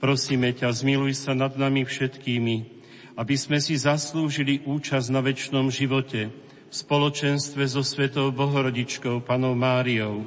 [0.03, 2.57] Prosíme ťa, zmiluj sa nad nami všetkými,
[3.15, 6.35] aby sme si zaslúžili účasť na väčšnom živote
[6.67, 10.27] v spoločenstve so Svetou Bohorodičkou, Panou Máriou,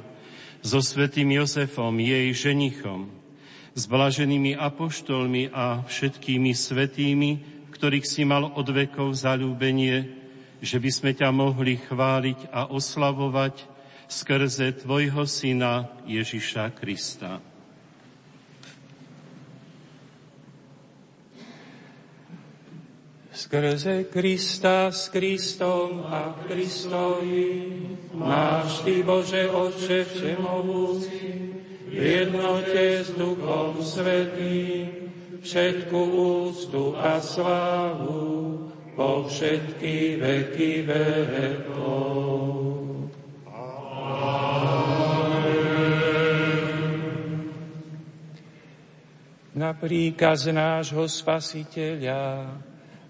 [0.64, 3.12] so svetým Jozefom, jej ženichom,
[3.76, 7.30] s blaženými apoštolmi a všetkými svetými,
[7.76, 10.08] ktorých si mal od vekov zalúbenie,
[10.64, 13.68] že by sme ťa mohli chváliť a oslavovať
[14.08, 17.44] skrze Tvojho Syna Ježiša Krista.
[23.36, 27.68] Skrze Krista s Kristom a Kristovi
[28.16, 31.52] máš Ty, Bože Otče Všemohúci,
[31.86, 35.06] v jednote s Duchom Svetým,
[35.40, 38.66] všetku úctu a slávu
[38.98, 42.66] po všetky veky vekov.
[49.56, 52.60] Na príkaz nášho Spasiteľa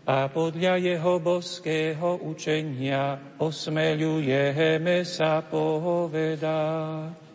[0.07, 7.27] a podľa jeho boského učenia osmeľujeme sa povedať.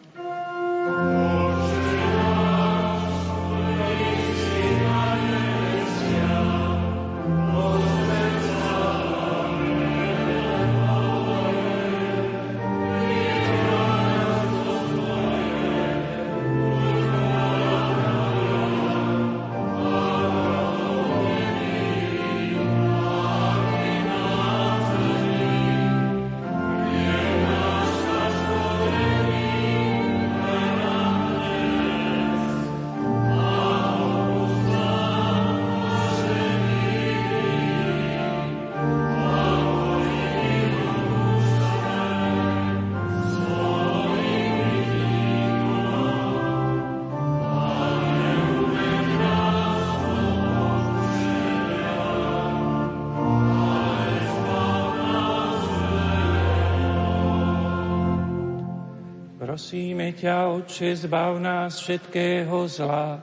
[60.72, 63.20] Otče, zbav nás všetkého zla,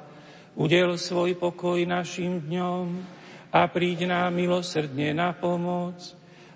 [0.52, 3.00] udel svoj pokoj našim dňom
[3.48, 5.96] a príď nám milosrdne na pomoc,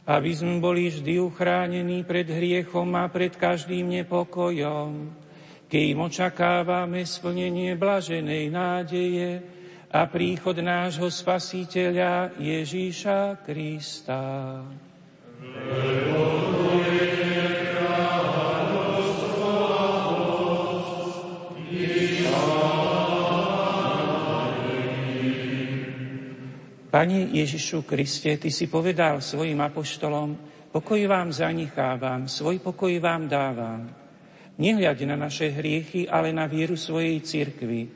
[0.04, 5.16] aby sme boli vždy uchránení pred hriechom a pred každým nepokojom,
[5.72, 9.40] kým očakávame splnenie blaženej nádeje
[9.88, 14.20] a príchod nášho Spasiteľa Ježíša Krista.
[15.40, 16.61] Amen.
[26.92, 30.36] Pani Ježišu Kriste, Ty si povedal svojim apoštolom,
[30.68, 33.88] pokoj vám zanichávam, svoj pokoj vám dávam.
[34.60, 37.88] Nehľaď na naše hriechy, ale na vieru svojej cirkvi.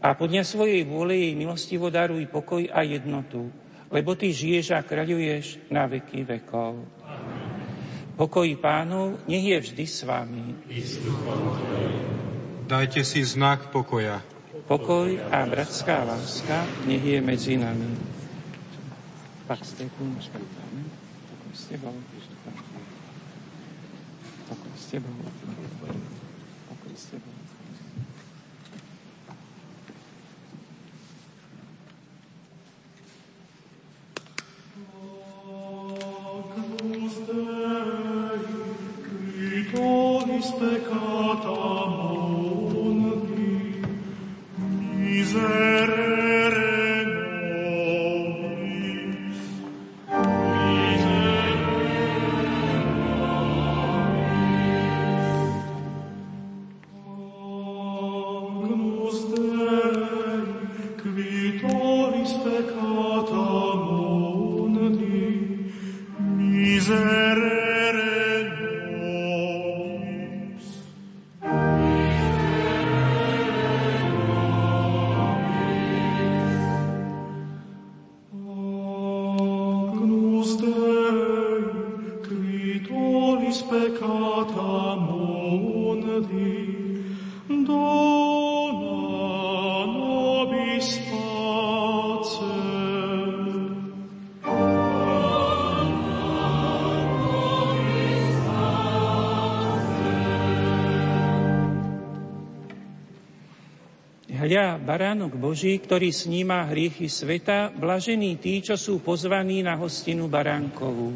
[0.00, 3.52] A podľa svojej vôle jej milostivo daruj pokoj a jednotu,
[3.92, 6.88] lebo Ty žiješ a kráľuješ na veky vekov.
[8.16, 10.56] Pokoj pánov nech je vždy s vami.
[12.64, 14.24] Dajte si znak pokoja.
[14.64, 18.16] Pokoj a bratská láska nech je medzi nami.
[19.48, 19.84] Pak z té
[21.30, 21.94] Pokoj s tebou.
[24.48, 25.16] Pokoj s tebou.
[26.68, 27.38] Pokoj s tebou.
[104.48, 111.12] Hľa, baránok Boží, ktorý sníma hriechy sveta, blažení tí, čo sú pozvaní na hostinu baránkovú.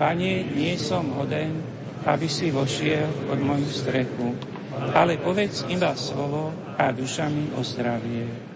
[0.00, 1.52] Pane, nie som hoden,
[2.08, 4.32] aby si vošiel pod moju strechu,
[4.96, 6.48] ale povedz iba slovo
[6.80, 8.55] a duša mi ozdravie.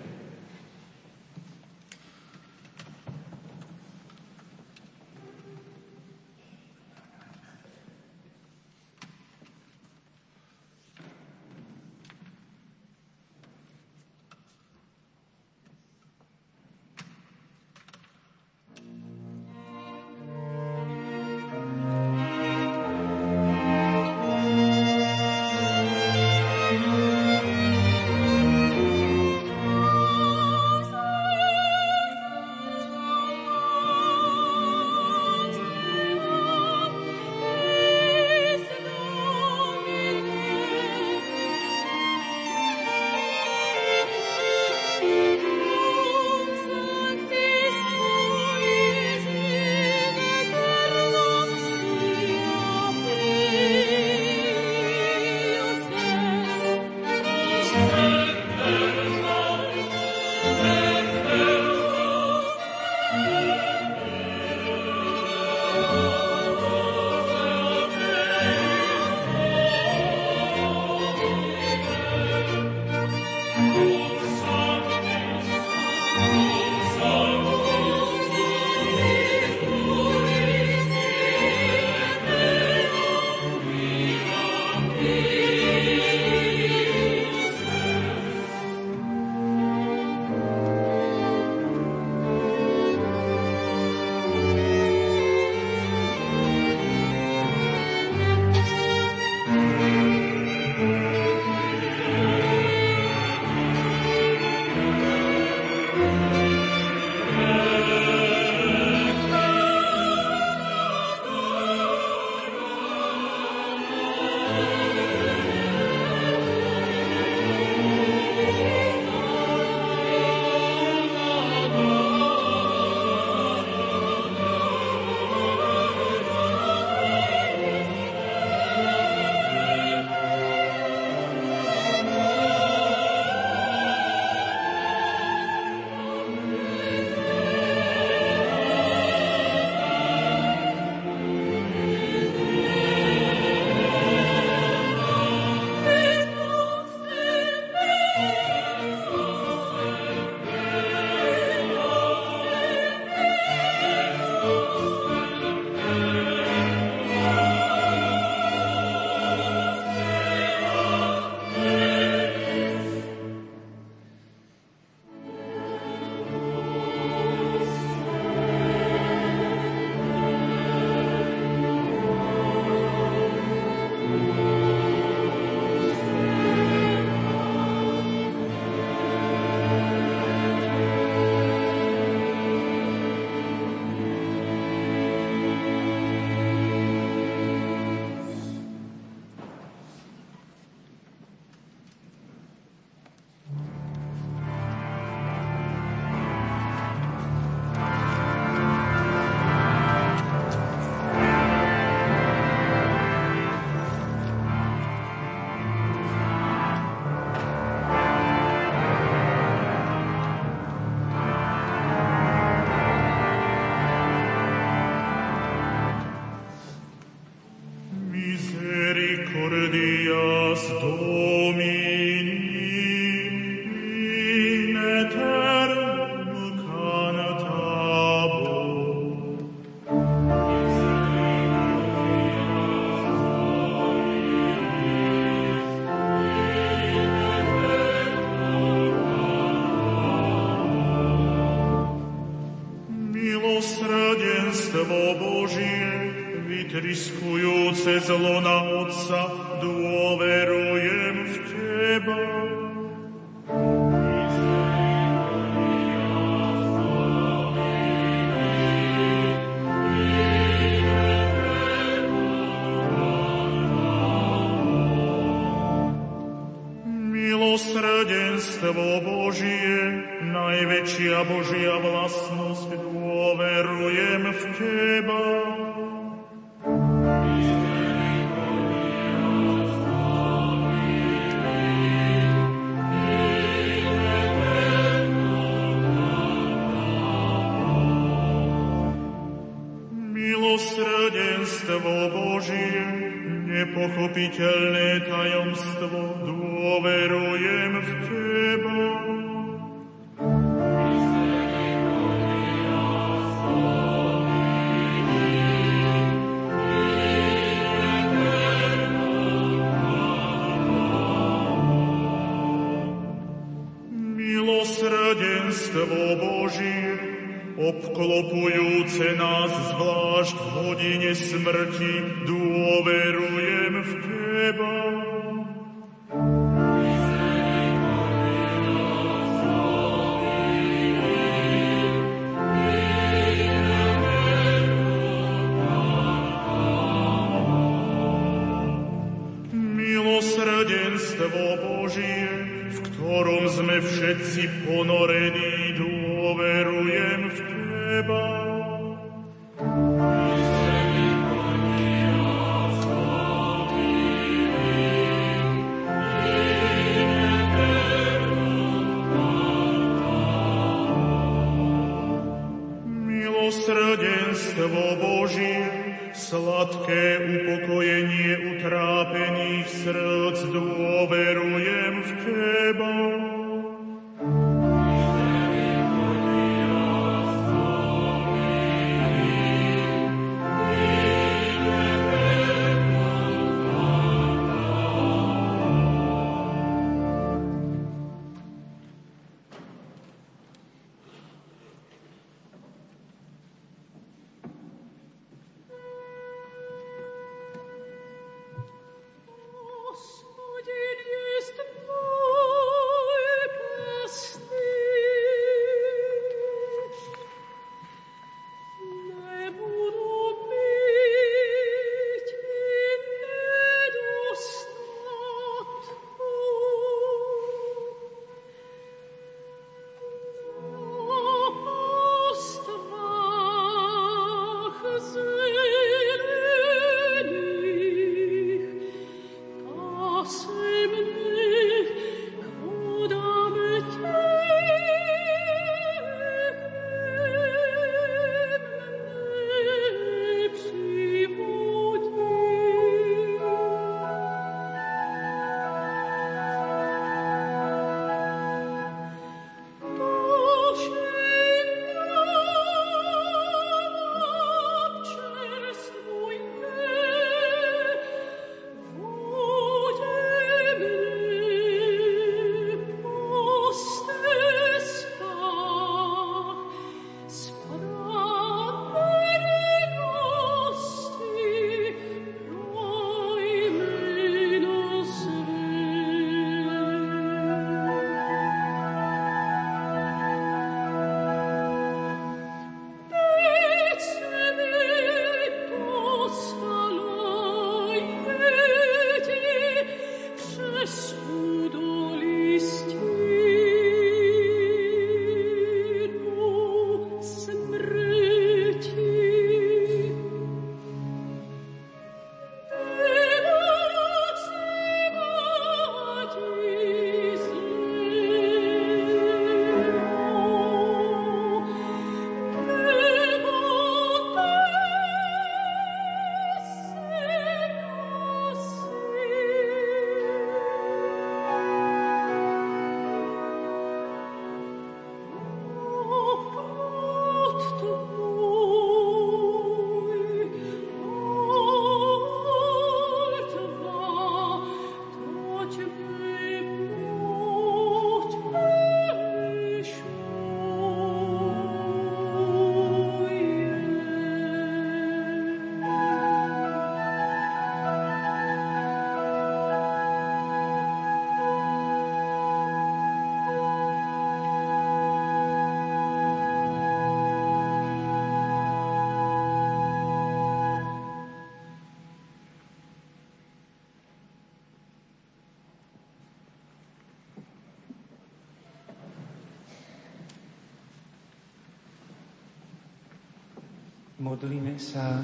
[574.20, 575.16] Modlíme sa.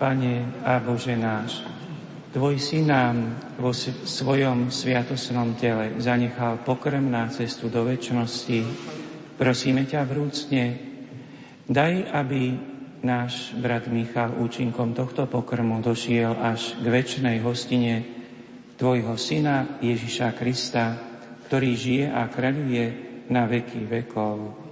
[0.00, 1.60] Pane a Bože náš,
[2.32, 8.64] Tvoj syn nám vo svojom sviatosnom tele zanechal pokrm na cestu do väčšnosti.
[9.36, 10.64] Prosíme ťa vrúcne,
[11.68, 12.56] daj, aby
[13.04, 18.08] náš brat Michal účinkom tohto pokrmu došiel až k väčšnej hostine
[18.80, 20.96] Tvojho syna Ježiša Krista,
[21.44, 22.84] ktorý žije a kráľuje
[23.28, 24.63] na veky vekov.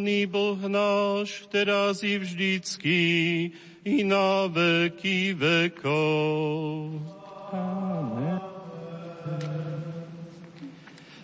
[0.00, 3.00] Požehnaný Boh náš, teraz i vždycky,
[3.84, 7.04] i na veky vekov.
[7.52, 8.40] Amen.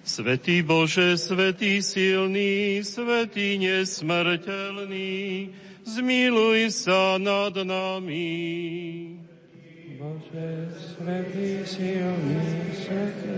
[0.04, 5.48] Svetý Bože, Svetý silný, Svetý nesmrteľný,
[5.88, 8.28] zmiluj sa nad nami.
[9.96, 12.44] Bože, Svetý silný,
[12.76, 13.36] Svetý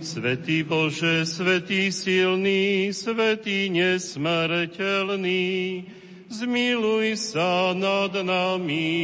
[0.00, 5.44] Svetý Bože, Svetý silný, Svetý nesmrteľný,
[6.32, 8.96] zmiluj sa nad nami.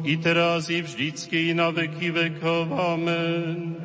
[0.00, 2.72] I teraz i vždycky na veky vekov.
[2.72, 3.76] Amen.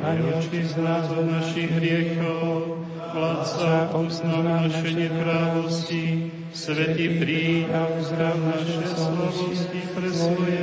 [0.00, 0.32] Pane,
[0.64, 2.80] z nás od našich hriechov,
[3.12, 10.60] vládca, obzná naše neprávosti, Svetý príď a uzdrav naše slabosti pre svoje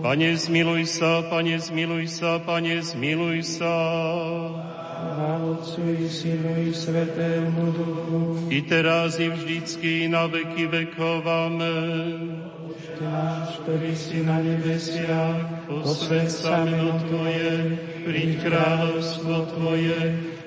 [0.00, 3.74] Pane, zmiluj sa, Pane, zmiluj sa, Pane, zmiluj sa.
[5.44, 8.48] Otcu i Synu i Svetému Duchu.
[8.48, 11.26] I teraz i vždycky na veky vekov.
[11.28, 12.48] Amen.
[12.96, 17.76] Náš, ktorý si na nebesiach, posved sa meno Tvoje,
[18.08, 20.00] príď kráľovstvo Tvoje,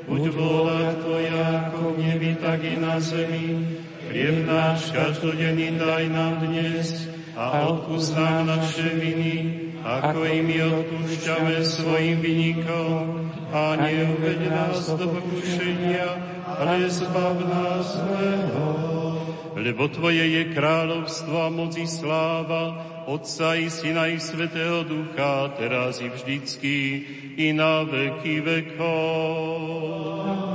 [0.09, 3.85] buď vôľa Tvoja, ako v nebi, tak i na zemi.
[4.09, 7.05] Chlieb náš každodenný daj nám dnes
[7.37, 9.33] a odpúsť nám naše viny,
[9.85, 16.09] ako i my odpúšťame svojim vynikom a neuveď nás do pokušenia,
[16.41, 18.65] ale zbav nás zlého.
[19.53, 26.01] Lebo Tvoje je kráľovstvo a moc i sláva, Otca i Syna i Svetého Ducha, teraz
[26.01, 26.77] i vždycky,
[27.37, 30.48] i na veky vekov.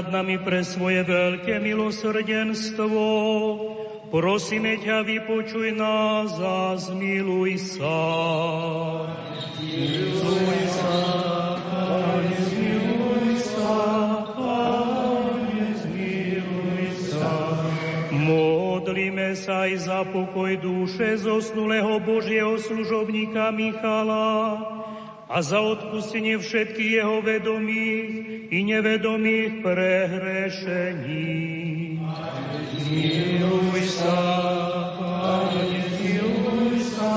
[0.00, 3.04] Nad nami pre svoje veľké milosrdenstvo.
[4.08, 8.00] Prosíme ťa, vypočuj nás a zmiluj sa.
[9.60, 10.96] Zmiluj sa,
[11.68, 12.32] Pane.
[18.24, 24.64] Modlíme sa aj za pokoj duše zosnulého Božieho služobníka Michala,
[25.30, 28.10] a za odpustenie všetkých jeho vedomých
[28.50, 31.30] i nevedomých prehrešení.
[32.74, 34.18] Zmiluj sa,
[34.98, 37.14] Pane, zmiluj sa,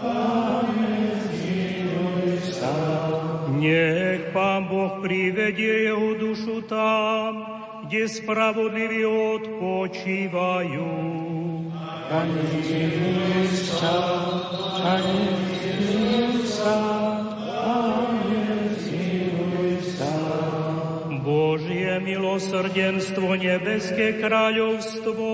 [0.00, 2.72] Pane, zmiluj sa.
[3.60, 7.44] Nech Pán Boh privedie jeho dušu tam,
[7.84, 10.88] kde spravodliví odpočívajú.
[12.08, 12.48] Pane,
[13.52, 14.00] sa,
[14.80, 15.36] Pane,
[16.66, 17.05] sa,
[22.06, 25.30] milosrdenstvo, nebeské kráľovstvo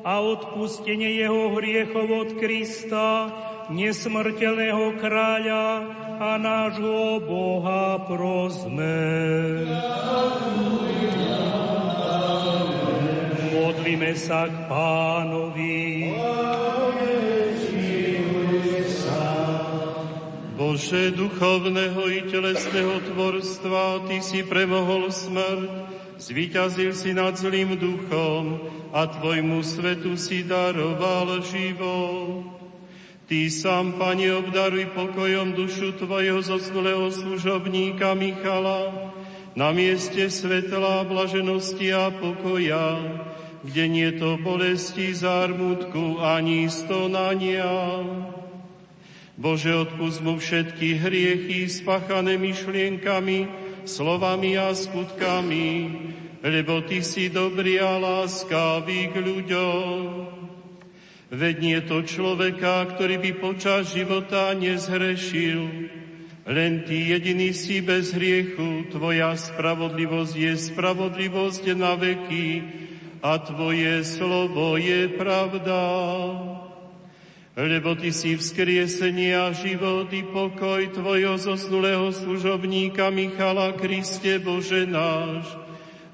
[0.00, 3.28] a odpustenie jeho hriechov od Krista,
[3.68, 5.66] nesmrteľného kráľa
[6.16, 8.96] a nášho Boha prosme.
[13.52, 16.09] Modlíme sa k pánovi.
[20.70, 25.66] Bože duchovného i telesného tvorstva, Ty si premohol smrť,
[26.14, 32.54] zvíťazil si nad zlým duchom a Tvojmu svetu si daroval život.
[33.26, 39.10] Ty sám, Pane, obdaruj pokojom dušu Tvojho zosnulého služobníka Michala
[39.58, 43.18] na mieste svetla, blaženosti a pokoja,
[43.66, 47.66] kde nie to bolesti, zármutku ani stonania.
[49.40, 53.48] Bože, odpust mu všetky hriechy spáchané myšlienkami,
[53.88, 55.72] slovami a skutkami,
[56.44, 59.96] lebo Ty si dobrý a láskavý k ľuďom.
[61.32, 65.88] Veď nie to človeka, ktorý by počas života nezhrešil,
[66.44, 72.48] len Ty jediný si bez hriechu, Tvoja spravodlivosť je spravodlivosť na veky
[73.24, 75.80] a Tvoje slovo je pravda
[77.58, 85.50] lebo Ty si vzkriesenie a život i pokoj Tvojho zosnulého služobníka Michala Kriste Bože náš.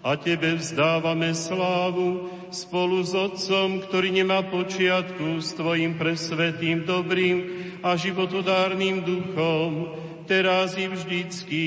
[0.07, 7.99] A Tebe vzdávame slávu spolu s Otcom, ktorý nemá počiatku, s Tvojim presvetým, dobrým a
[7.99, 9.93] životodárnym duchom,
[10.31, 11.67] teraz i vždycky,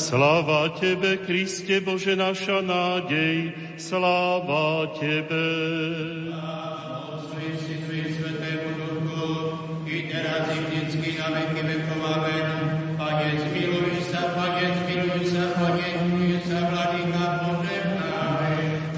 [0.00, 5.44] Sláva Tebe, Kriste Bože, naša nádej, sláva Tebe.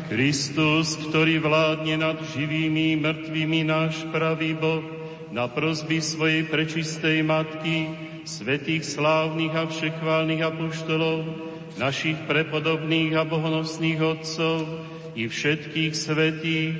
[0.06, 4.86] Kristus, ktorý vládne nad živými, mŕtvými, náš pravý Boh,
[5.34, 11.26] na prosby svojej prečistej Matky, svetých slávnych a všechválnych apoštolov,
[11.80, 14.68] našich prepodobných a bohonosných otcov
[15.16, 16.74] i všetkých svetých,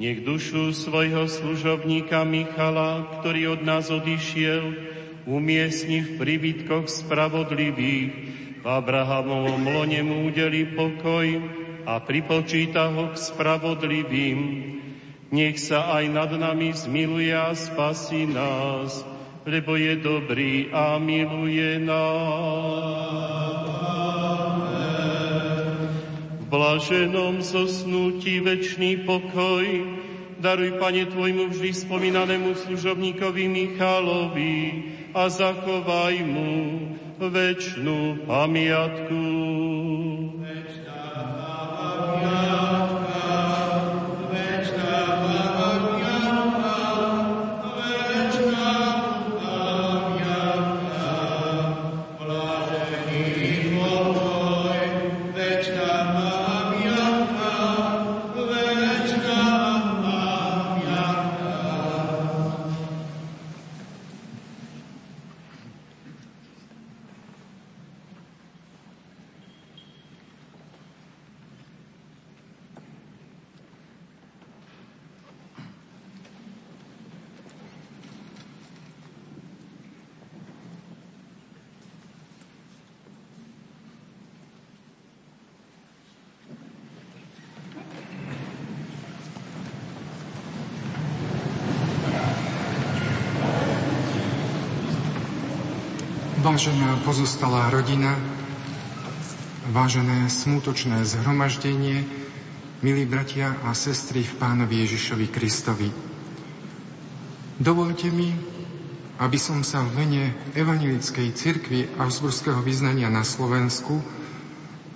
[0.00, 4.72] nech dušu svojho služobníka Michala, ktorý od nás odišiel,
[5.28, 8.12] umiestni v príbytkoch spravodlivých,
[8.60, 11.26] v Abrahamovom lone mu udeli pokoj
[11.84, 14.40] a pripočíta ho k spravodlivým.
[15.30, 19.04] Nech sa aj nad nami zmiluje a spasí nás,
[19.46, 23.20] lebo je dobrý a miluje nás.
[26.40, 29.64] V blaženom zosnutí večný pokoj
[30.40, 34.56] daruj, Pane, Tvojmu vždy spomínanému služobníkovi Michalovi
[35.14, 36.80] a zachovaj mu
[37.20, 39.22] večnú pamiatku.
[40.40, 40.79] Večná
[96.40, 98.16] Vážená pozostalá rodina,
[99.76, 102.08] vážené smútočné zhromaždenie,
[102.80, 105.92] milí bratia a sestry v Pánovi Ježišovi Kristovi.
[107.60, 108.32] Dovolte mi,
[109.20, 114.00] aby som sa v mene Evangelickej cirkvi Augsburského vyznania na Slovensku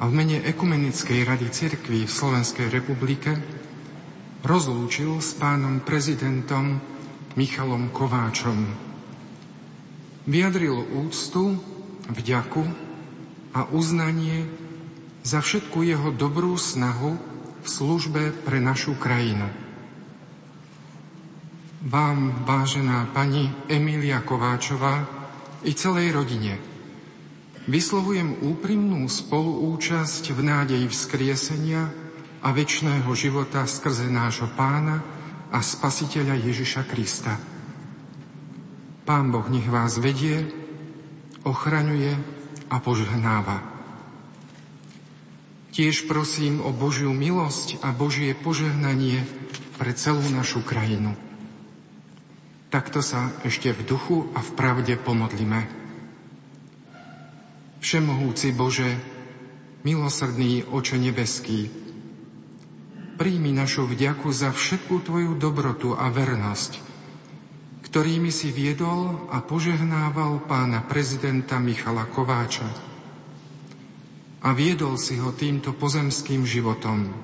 [0.00, 3.36] a v mene Ekumenickej rady cirkvi v Slovenskej republike
[4.40, 6.80] rozlúčil s pánom prezidentom
[7.36, 8.93] Michalom Kováčom,
[10.24, 11.56] vyjadril úctu,
[12.08, 12.64] vďaku
[13.56, 14.48] a uznanie
[15.24, 17.16] za všetku jeho dobrú snahu
[17.64, 19.48] v službe pre našu krajinu.
[21.84, 25.04] vám, vážená pani Emília Kováčová
[25.68, 26.56] i celej rodine,
[27.68, 31.92] vyslovujem úprimnú spoluúčasť v nádeji vzkriesenia
[32.44, 35.00] a väčšného života skrze nášho pána
[35.52, 37.53] a spasiteľa Ježiša Krista.
[39.04, 40.48] Pán Boh nech vás vedie,
[41.44, 42.16] ochraňuje
[42.72, 43.60] a požehnáva.
[45.76, 49.28] Tiež prosím o Božiu milosť a Božie požehnanie
[49.76, 51.12] pre celú našu krajinu.
[52.72, 55.68] Takto sa ešte v duchu a v pravde pomodlíme.
[57.84, 58.88] Všemohúci Bože,
[59.84, 61.68] milosrdný Oče nebeský,
[63.20, 66.83] príjmi našu vďaku za všetku Tvoju dobrotu a vernosť,
[67.94, 72.66] ktorými si viedol a požehnával pána prezidenta Michala Kováča
[74.42, 77.14] a viedol si ho týmto pozemským životom.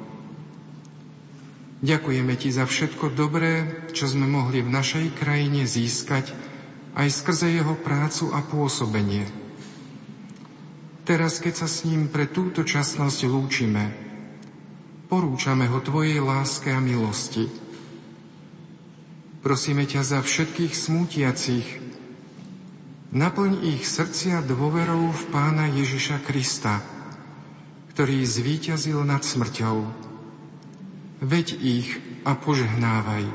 [1.83, 6.31] Ďakujeme Ti za všetko dobré, čo sme mohli v našej krajine získať
[6.95, 9.27] aj skrze jeho prácu a pôsobenie.
[11.03, 13.91] Teraz, keď sa s ním pre túto časnosť lúčime,
[15.11, 17.70] porúčame ho Tvojej láske a milosti.
[19.41, 21.65] Prosíme ťa za všetkých smútiacich,
[23.09, 26.85] naplň ich srdcia dôverou v Pána Ježiša Krista,
[27.97, 29.89] ktorý zvíťazil nad smrťou.
[31.25, 31.89] Veď ich
[32.29, 33.33] a požehnávaj.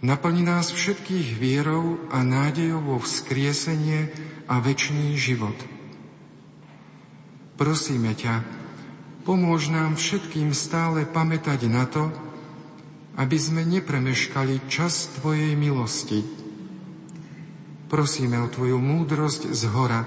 [0.00, 4.16] Naplni nás všetkých vierou a nádejou vo vzkriesenie
[4.48, 5.54] a väčší život.
[7.60, 8.42] Prosíme ťa,
[9.28, 12.31] pomôž nám všetkým stále pamätať na to,
[13.16, 16.24] aby sme nepremeškali čas Tvojej milosti.
[17.88, 20.02] Prosíme o Tvoju múdrosť z hora,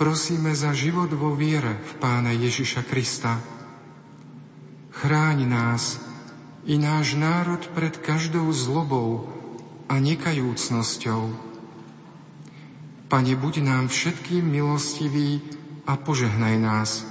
[0.00, 3.36] Prosíme za život vo viere v Pána Ježiša Krista.
[4.96, 6.00] Chráň nás
[6.64, 9.28] i náš národ pred každou zlobou
[9.92, 11.36] a nekajúcnosťou.
[13.12, 15.44] Pane, buď nám všetkým milostivý
[15.84, 17.04] a požehnaj nás.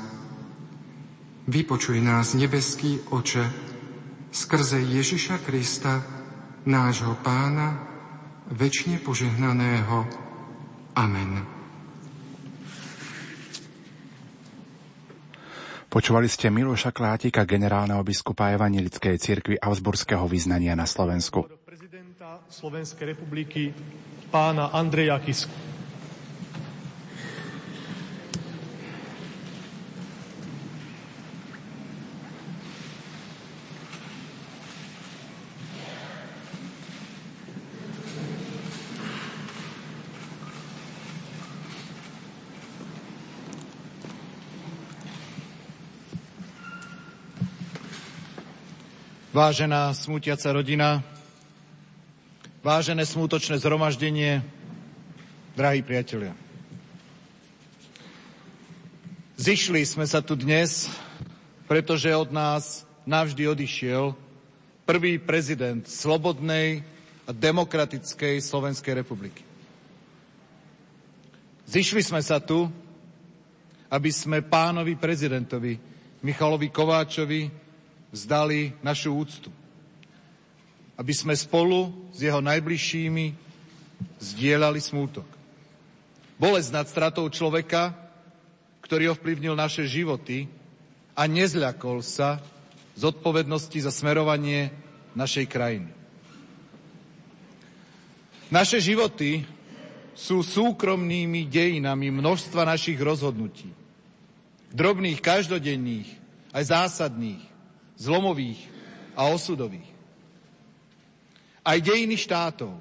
[1.46, 3.46] Vypočuj nás, nebeský oče,
[4.30, 6.02] skrze Ježiša Krista,
[6.66, 7.82] nášho pána,
[8.54, 10.06] väčšine požehnaného.
[10.98, 11.46] Amen.
[15.90, 21.50] Počúvali ste Miloša Klátika, generálneho biskupa Evangelickej cirkvi Augsburského vyznania na Slovensku.
[21.66, 23.74] Prezidenta Slovenskej republiky
[24.30, 25.69] pána Andreja Kisku.
[49.40, 51.00] Vážená smútiaca rodina,
[52.60, 54.44] vážené smútočné zhromaždenie,
[55.56, 56.36] drahí priatelia.
[59.40, 60.92] Zišli sme sa tu dnes,
[61.72, 64.12] pretože od nás navždy odišiel
[64.84, 66.84] prvý prezident slobodnej
[67.24, 69.48] a demokratickej Slovenskej republiky.
[71.64, 72.68] Zišli sme sa tu,
[73.88, 75.80] aby sme pánovi prezidentovi
[76.28, 77.69] Michalovi Kováčovi
[78.10, 79.50] vzdali našu úctu.
[81.00, 83.26] Aby sme spolu s jeho najbližšími
[84.20, 85.26] zdieľali smútok.
[86.40, 87.96] Bolesť nad stratou človeka,
[88.84, 90.48] ktorý ovplyvnil naše životy
[91.16, 92.40] a nezľakol sa
[92.96, 94.72] z odpovednosti za smerovanie
[95.16, 95.92] našej krajiny.
[98.50, 99.46] Naše životy
[100.18, 103.72] sú súkromnými dejinami množstva našich rozhodnutí.
[104.74, 106.10] Drobných, každodenných,
[106.52, 107.49] aj zásadných
[108.00, 108.58] zlomových
[109.14, 109.86] a osudových.
[111.60, 112.80] Aj dejiny štátov,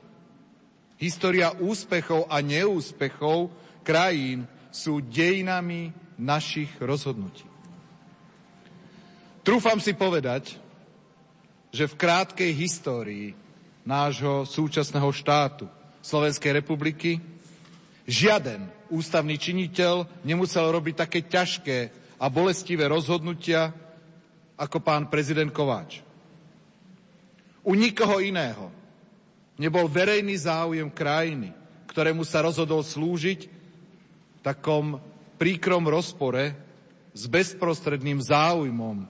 [1.02, 3.50] história úspechov a neúspechov
[3.82, 7.44] krajín sú dejinami našich rozhodnutí.
[9.42, 10.60] Trúfam si povedať,
[11.74, 13.32] že v krátkej histórii
[13.84, 15.66] nášho súčasného štátu
[16.04, 17.20] Slovenskej republiky
[18.04, 21.78] žiaden ústavný činiteľ nemusel robiť také ťažké
[22.18, 23.72] a bolestivé rozhodnutia,
[24.58, 26.02] ako pán prezident Kováč.
[27.62, 28.74] U nikoho iného
[29.54, 31.54] nebol verejný záujem krajiny,
[31.86, 33.40] ktorému sa rozhodol slúžiť,
[34.38, 35.02] v takom
[35.38, 36.54] príkrom rozpore
[37.14, 39.06] s bezprostredným záujmom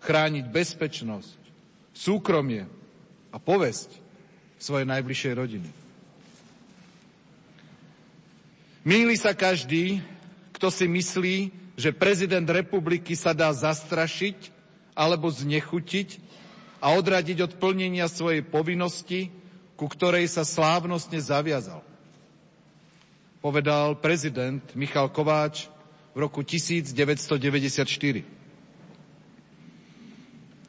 [0.00, 1.40] chrániť bezpečnosť,
[1.92, 2.64] súkromie
[3.32, 4.00] a povesť
[4.56, 5.70] svojej najbližšej rodiny.
[8.82, 10.02] Míli sa každý,
[10.56, 11.36] kto si myslí,
[11.78, 14.61] že prezident republiky sa dá zastrašiť
[14.92, 16.20] alebo znechutiť
[16.82, 19.30] a odradiť od plnenia svojej povinnosti,
[19.78, 21.82] ku ktorej sa slávnostne zaviazal.
[23.42, 25.66] Povedal prezident Michal Kováč
[26.14, 26.94] v roku 1994.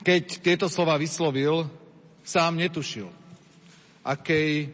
[0.03, 1.69] Keď tieto slova vyslovil,
[2.25, 3.07] sám netušil,
[4.03, 4.73] akej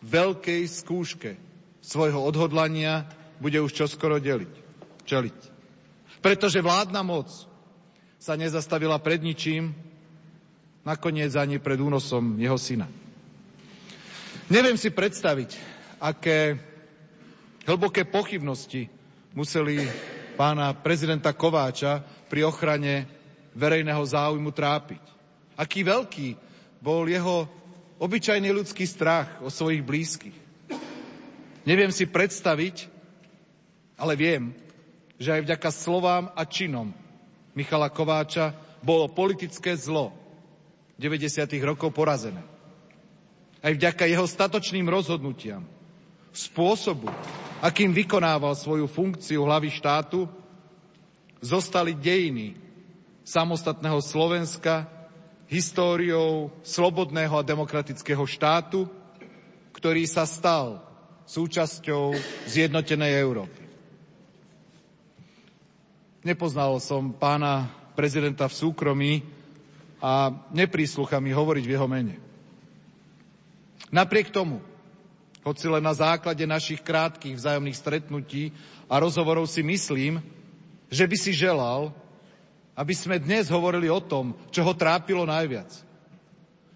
[0.00, 1.36] veľkej skúške
[1.82, 3.04] svojho odhodlania
[3.42, 4.54] bude už čoskoro deliť,
[5.04, 5.38] čeliť.
[6.22, 7.28] Pretože vládna moc
[8.22, 9.74] sa nezastavila pred ničím,
[10.86, 12.86] nakoniec ani pred únosom jeho syna.
[14.46, 15.58] Neviem si predstaviť,
[15.98, 16.54] aké
[17.66, 18.86] hlboké pochybnosti
[19.34, 19.82] museli
[20.38, 21.98] pána prezidenta Kováča
[22.30, 23.10] pri ochrane
[23.58, 25.02] verejného záujmu trápiť.
[25.58, 26.38] Aký veľký
[26.78, 27.50] bol jeho
[27.98, 30.38] obyčajný ľudský strach o svojich blízkych.
[31.66, 32.86] Neviem si predstaviť,
[33.98, 34.54] ale viem,
[35.18, 37.01] že aj vďaka slovám a činom
[37.52, 40.12] Michala Kováča bolo politické zlo
[40.96, 41.48] 90.
[41.62, 42.40] rokov porazené.
[43.62, 45.62] Aj vďaka jeho statočným rozhodnutiam,
[46.34, 47.06] spôsobu,
[47.62, 50.26] akým vykonával svoju funkciu hlavy štátu,
[51.38, 52.58] zostali dejiny
[53.22, 54.88] samostatného Slovenska
[55.46, 58.88] históriou slobodného a demokratického štátu,
[59.76, 60.80] ktorý sa stal
[61.28, 62.16] súčasťou
[62.50, 63.61] zjednotenej Európy.
[66.22, 67.66] Nepoznal som pána
[67.98, 69.12] prezidenta v súkromí
[69.98, 72.14] a nepríslucha mi hovoriť v jeho mene.
[73.90, 74.62] Napriek tomu,
[75.42, 78.54] hoci len na základe našich krátkých vzájomných stretnutí
[78.86, 80.22] a rozhovorov si myslím,
[80.86, 81.90] že by si želal,
[82.78, 85.74] aby sme dnes hovorili o tom, čo ho trápilo najviac.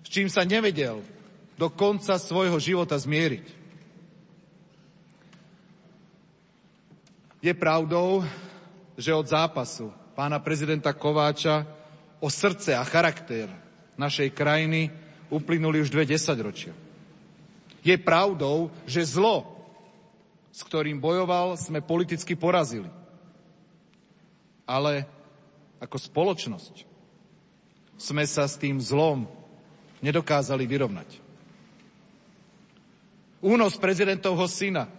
[0.02, 1.06] S čím sa nevedel
[1.54, 3.46] do konca svojho života zmieriť.
[7.46, 8.26] Je pravdou,
[8.96, 11.68] že od zápasu pána prezidenta Kováča
[12.20, 13.52] o srdce a charakter
[14.00, 14.88] našej krajiny
[15.28, 16.72] uplynuli už dve desaťročia.
[17.84, 19.46] Je pravdou, že zlo,
[20.50, 22.88] s ktorým bojoval, sme politicky porazili.
[24.66, 25.06] Ale
[25.78, 26.82] ako spoločnosť
[28.00, 29.28] sme sa s tým zlom
[30.02, 31.22] nedokázali vyrovnať.
[33.44, 34.90] Únos prezidentovho syna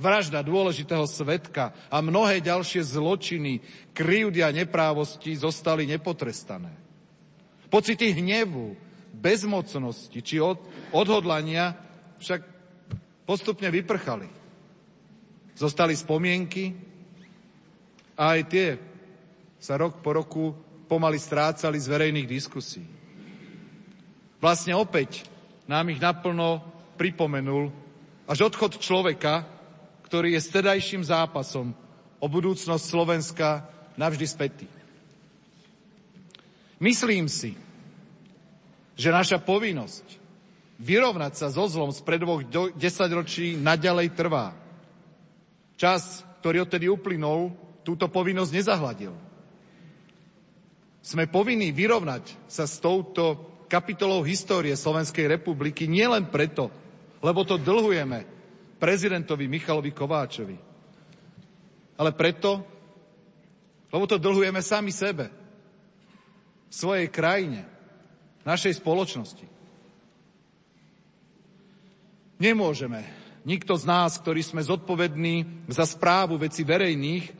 [0.00, 3.60] vražda dôležitého svetka a mnohé ďalšie zločiny,
[3.92, 6.72] krivdy a neprávosti zostali nepotrestané.
[7.68, 8.74] Pocity hnevu,
[9.12, 10.58] bezmocnosti či od,
[10.90, 11.76] odhodlania
[12.16, 12.40] však
[13.28, 14.26] postupne vyprchali.
[15.54, 16.72] Zostali spomienky
[18.16, 18.68] a aj tie
[19.60, 20.56] sa rok po roku
[20.88, 22.82] pomaly strácali z verejných diskusí.
[24.40, 25.28] Vlastne opäť
[25.68, 26.64] nám ich naplno
[26.96, 27.68] pripomenul
[28.24, 29.59] až odchod človeka,
[30.10, 31.70] ktorý je stedajším zápasom
[32.18, 33.62] o budúcnosť Slovenska
[33.94, 34.66] navždy spätý.
[36.82, 37.54] Myslím si,
[38.98, 40.18] že naša povinnosť
[40.82, 42.42] vyrovnať sa so zlom z dvoch
[42.74, 44.50] desaťročí naďalej trvá.
[45.78, 47.54] Čas, ktorý odtedy uplynul,
[47.86, 49.14] túto povinnosť nezahladil.
[51.06, 56.66] Sme povinní vyrovnať sa s touto kapitolou histórie Slovenskej republiky nielen preto,
[57.22, 58.39] lebo to dlhujeme
[58.80, 60.56] prezidentovi Michalovi Kováčovi.
[62.00, 62.64] Ale preto,
[63.92, 65.28] lebo to dlhujeme sami sebe,
[66.72, 67.68] svojej krajine,
[68.48, 69.44] našej spoločnosti.
[72.40, 73.04] Nemôžeme
[73.44, 77.36] nikto z nás, ktorí sme zodpovední za správu veci verejných,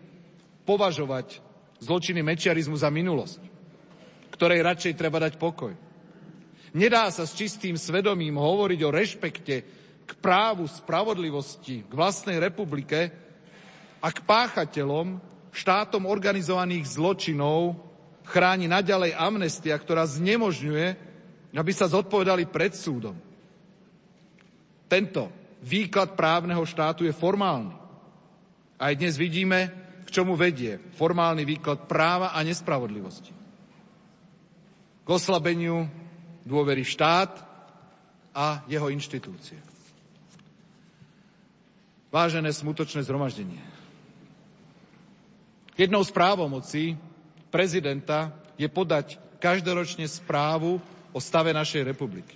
[0.69, 1.41] považovať
[1.81, 3.41] zločiny mečiarizmu za minulosť,
[4.37, 5.73] ktorej radšej treba dať pokoj.
[6.77, 9.57] Nedá sa s čistým svedomím hovoriť o rešpekte
[10.11, 13.15] k právu spravodlivosti, k vlastnej republike
[14.03, 15.23] a k páchateľom
[15.55, 17.79] štátom organizovaných zločinov
[18.27, 20.87] chráni naďalej amnestia, ktorá znemožňuje,
[21.55, 23.15] aby sa zodpovedali pred súdom.
[24.91, 25.31] Tento
[25.63, 27.75] výklad právneho štátu je formálny.
[28.81, 29.71] Aj dnes vidíme,
[30.07, 33.31] k čomu vedie formálny výklad práva a nespravodlivosti.
[35.07, 35.87] K oslabeniu
[36.43, 37.47] dôvery štát
[38.35, 39.70] a jeho inštitúcie.
[42.11, 43.63] Vážené smutočné zhromaždenie.
[45.79, 46.99] Jednou z právomocí
[47.55, 50.83] prezidenta je podať každoročne správu
[51.15, 52.35] o stave našej republiky.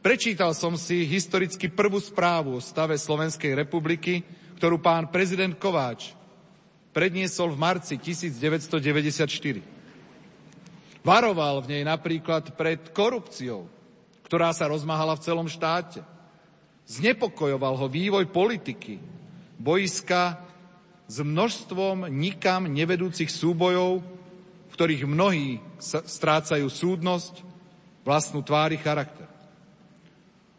[0.00, 4.24] Prečítal som si historicky prvú správu o stave Slovenskej republiky,
[4.56, 6.16] ktorú pán prezident Kováč
[6.96, 9.60] predniesol v marci 1994.
[11.04, 13.68] Varoval v nej napríklad pred korupciou,
[14.24, 16.15] ktorá sa rozmáhala v celom štáte
[16.86, 19.02] Znepokojoval ho vývoj politiky,
[19.58, 20.38] boiska
[21.10, 24.02] s množstvom nikam nevedúcich súbojov,
[24.70, 27.42] v ktorých mnohí strácajú súdnosť,
[28.06, 29.26] vlastnú tvári charakter.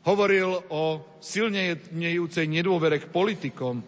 [0.03, 3.79] Hovoril o silnejúcej nedôvere k politikom,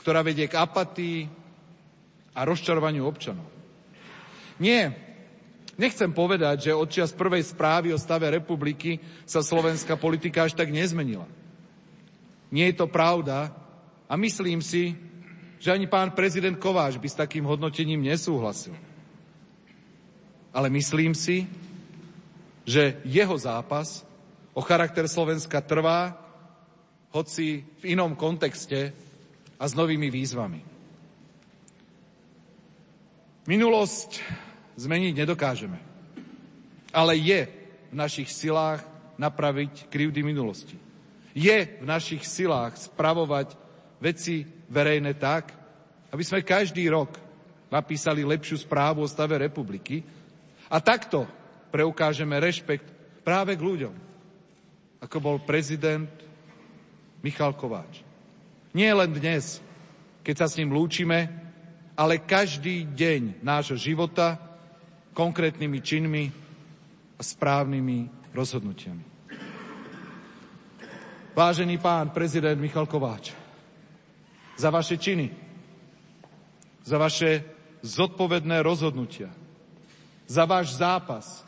[0.00, 1.28] ktorá vedie k apatii
[2.32, 3.44] a rozčarovaniu občanov.
[4.56, 4.96] Nie,
[5.76, 8.96] nechcem povedať, že od čas prvej správy o stave republiky
[9.28, 11.28] sa slovenská politika až tak nezmenila.
[12.52, 13.48] Nie je to pravda
[14.04, 14.92] a myslím si,
[15.56, 18.76] že ani pán prezident Kováč by s takým hodnotením nesúhlasil.
[20.52, 21.48] Ale myslím si,
[22.68, 24.04] že jeho zápas
[24.52, 26.12] o charakter Slovenska trvá,
[27.14, 28.92] hoci v inom kontexte
[29.56, 30.60] a s novými výzvami.
[33.46, 34.18] Minulosť
[34.76, 35.78] zmeniť nedokážeme,
[36.90, 37.40] ale je
[37.90, 38.82] v našich silách
[39.14, 40.81] napraviť krivdy minulosti.
[41.32, 43.56] Je v našich silách spravovať
[44.02, 45.52] veci verejné tak,
[46.12, 47.16] aby sme každý rok
[47.72, 50.04] napísali lepšiu správu o stave republiky
[50.68, 51.24] a takto
[51.72, 52.84] preukážeme rešpekt
[53.24, 53.94] práve k ľuďom,
[55.00, 56.10] ako bol prezident
[57.24, 58.04] Michal Kováč.
[58.76, 59.64] Nie len dnes,
[60.20, 61.32] keď sa s ním lúčime,
[61.96, 64.36] ale každý deň nášho života
[65.12, 66.24] konkrétnymi činmi
[67.16, 69.11] a správnymi rozhodnutiami.
[71.32, 73.32] Vážený pán prezident Michal Kováč,
[74.60, 75.32] za vaše činy,
[76.84, 77.40] za vaše
[77.80, 79.32] zodpovedné rozhodnutia,
[80.28, 81.40] za váš zápas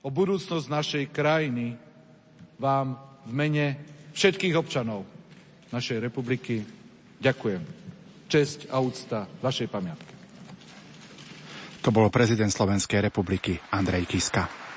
[0.00, 1.76] o budúcnosť našej krajiny
[2.56, 2.96] vám
[3.28, 3.66] v mene
[4.16, 5.04] všetkých občanov
[5.68, 6.64] našej republiky
[7.20, 7.62] ďakujem.
[8.30, 10.14] Česť a úcta vašej pamiatke.
[11.80, 14.69] To bol prezident Slovenskej republiky Andrej Kiska.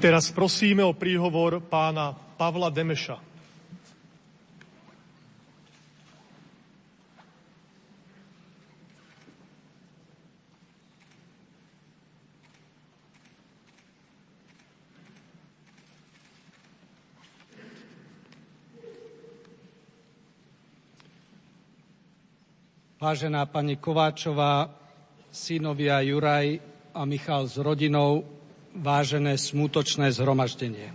[0.00, 3.20] Teraz prosíme o príhovor pána Pavla Demeša.
[22.96, 24.72] Vážená pani Kováčová,
[25.28, 26.56] synovia Juraj
[26.96, 28.39] a Michal s rodinou,
[28.74, 30.94] vážené smútočné zhromaždenie.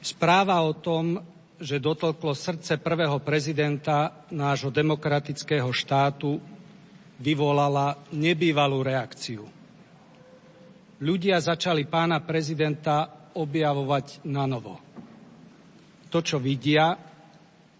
[0.00, 1.20] Správa o tom,
[1.60, 6.40] že dotlklo srdce prvého prezidenta nášho demokratického štátu,
[7.20, 9.44] vyvolala nebývalú reakciu.
[11.04, 14.80] Ľudia začali pána prezidenta objavovať na novo.
[16.08, 16.96] To, čo vidia,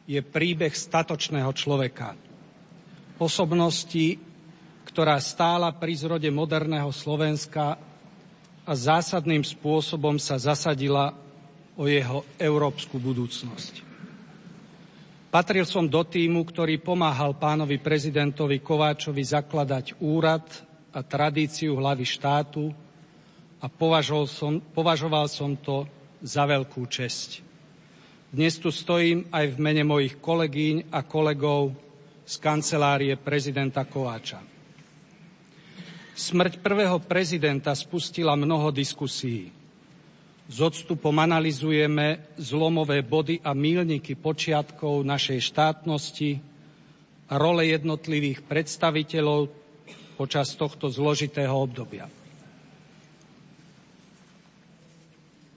[0.05, 2.15] je príbeh statočného človeka.
[3.17, 4.21] Osobnosti,
[4.85, 7.90] ktorá stála pri zrode moderného Slovenska
[8.65, 11.17] a zásadným spôsobom sa zasadila
[11.81, 13.89] o jeho európsku budúcnosť.
[15.31, 20.43] Patril som do týmu, ktorý pomáhal pánovi prezidentovi Kováčovi zakladať úrad
[20.91, 22.75] a tradíciu hlavy štátu
[23.63, 25.87] a považoval som, považoval som to
[26.19, 27.47] za veľkú česť.
[28.35, 31.79] Dnes tu stojím aj v mene mojich kolegyň a kolegov
[32.27, 34.50] z kancelárie prezidenta Kováča.
[36.21, 39.49] Smrť prvého prezidenta spustila mnoho diskusí.
[40.53, 46.45] S odstupom analizujeme zlomové body a mílniky počiatkov našej štátnosti
[47.33, 49.49] role jednotlivých predstaviteľov
[50.21, 52.05] počas tohto zložitého obdobia.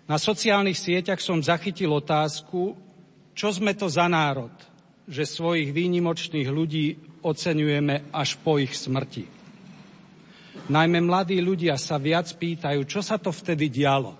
[0.07, 2.71] Na sociálnych sieťach som zachytil otázku,
[3.35, 4.55] čo sme to za národ,
[5.11, 9.42] že svojich výnimočných ľudí oceňujeme až po ich smrti.
[10.63, 14.15] Najmä mladí ľudia sa viac pýtajú, čo sa to vtedy dialo.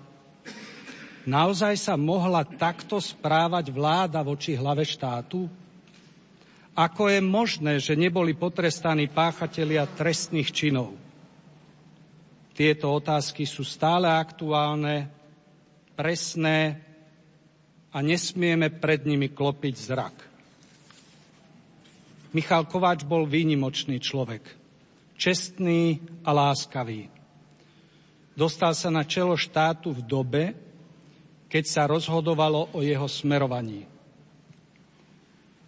[1.24, 5.48] Naozaj sa mohla takto správať vláda voči hlave štátu?
[6.76, 10.92] Ako je možné, že neboli potrestaní páchatelia trestných činov?
[12.52, 15.08] Tieto otázky sú stále aktuálne,
[15.96, 16.76] presné
[17.88, 20.16] a nesmieme pred nimi klopiť zrak.
[22.36, 24.63] Michal Kováč bol výnimočný človek
[25.14, 27.10] čestný a láskavý.
[28.34, 30.44] Dostal sa na čelo štátu v dobe,
[31.46, 33.86] keď sa rozhodovalo o jeho smerovaní.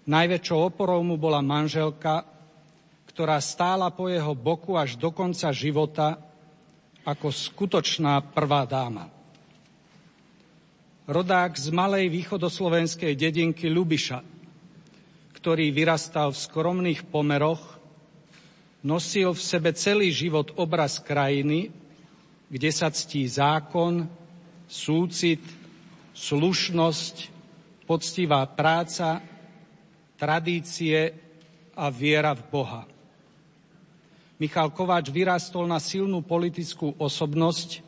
[0.07, 2.27] Najväčšou oporou mu bola manželka,
[3.11, 6.19] ktorá stála po jeho boku až do konca života
[7.07, 9.07] ako skutočná prvá dáma.
[11.07, 14.27] Rodák z malej východoslovenskej dedinky Lubiša,
[15.39, 17.76] ktorý vyrastal v skromných pomeroch,
[18.87, 21.75] nosil v sebe celý život obraz krajiny,
[22.47, 24.07] kde sa ctí zákon,
[24.71, 25.43] súcit,
[26.15, 27.35] slušnosť,
[27.91, 29.19] poctivá práca,
[30.15, 31.11] tradície
[31.75, 32.83] a viera v Boha.
[34.39, 37.83] Michal Kováč vyrastol na silnú politickú osobnosť,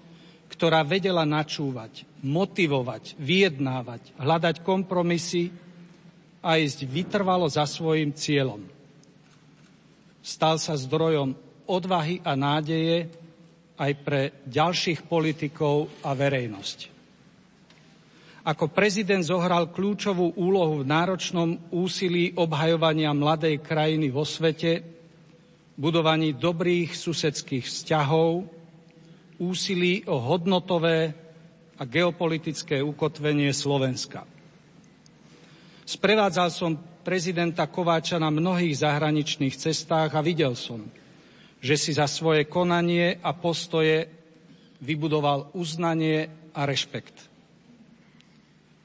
[0.50, 5.54] ktorá vedela načúvať, motivovať, vyjednávať, hľadať kompromisy
[6.42, 8.77] a ísť vytrvalo za svojim cieľom.
[10.22, 11.34] Stal sa zdrojom
[11.68, 13.08] odvahy a nádeje
[13.78, 16.98] aj pre ďalších politikov a verejnosť.
[18.48, 24.80] Ako prezident zohral kľúčovú úlohu v náročnom úsilí obhajovania mladej krajiny vo svete,
[25.76, 28.48] budovaní dobrých susedských vzťahov,
[29.38, 31.12] úsilí o hodnotové
[31.78, 34.26] a geopolitické ukotvenie Slovenska.
[35.86, 36.74] Sprevádzal som
[37.08, 40.84] prezidenta Kováča na mnohých zahraničných cestách a videl som,
[41.56, 44.12] že si za svoje konanie a postoje
[44.84, 47.16] vybudoval uznanie a rešpekt.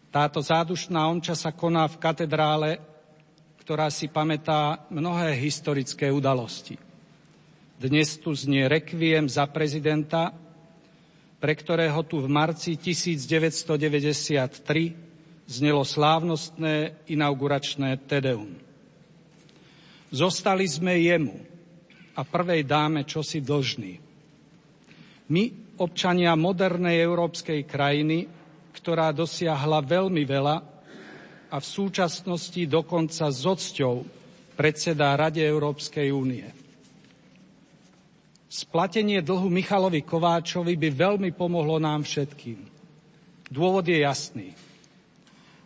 [0.07, 2.79] Táto zádušná omča sa koná v katedrále,
[3.59, 6.79] ktorá si pamätá mnohé historické udalosti.
[7.75, 10.31] Dnes tu znie rekviem za prezidenta
[11.43, 15.02] pre ktorého tu v marci 1993
[15.53, 18.57] znelo slávnostné inauguračné Tedeum.
[20.09, 21.37] Zostali sme jemu
[22.17, 23.93] a prvej dáme čosi dlžní.
[25.29, 25.43] My,
[25.77, 28.25] občania modernej európskej krajiny,
[28.73, 30.55] ktorá dosiahla veľmi veľa
[31.49, 33.95] a v súčasnosti dokonca s odsťou
[34.53, 36.45] predsedá Rade Európskej únie.
[38.53, 42.61] Splatenie dlhu Michalovi Kováčovi by veľmi pomohlo nám všetkým.
[43.49, 44.53] Dôvod je jasný.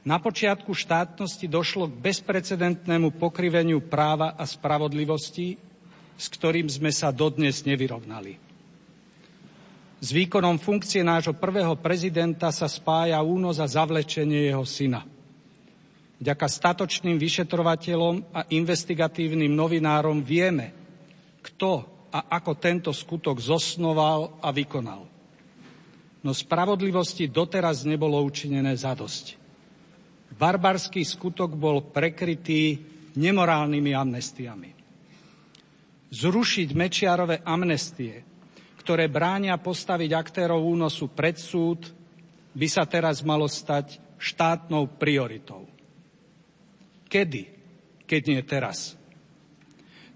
[0.08, 5.60] Na počiatku štátnosti došlo k bezprecedentnému pokriveniu práva a spravodlivosti,
[6.16, 8.40] s ktorým sme sa dodnes nevyrovnali.
[10.00, 15.04] S výkonom funkcie nášho prvého prezidenta sa spája únos a zavlečenie jeho syna.
[16.24, 20.72] Vďaka statočným vyšetrovateľom a investigatívnym novinárom vieme,
[21.44, 21.84] kto
[22.16, 25.04] a ako tento skutok zosnoval a vykonal.
[26.24, 29.47] No spravodlivosti doteraz nebolo učinené zadosť.
[30.34, 32.78] Barbarský skutok bol prekrytý
[33.16, 34.72] nemorálnymi amnestiami.
[36.08, 38.24] Zrušiť Mečiarové amnestie,
[38.80, 41.92] ktoré bránia postaviť aktérov únosu pred súd,
[42.56, 45.68] by sa teraz malo stať štátnou prioritou.
[47.12, 47.44] Kedy,
[48.08, 48.98] keď nie teraz?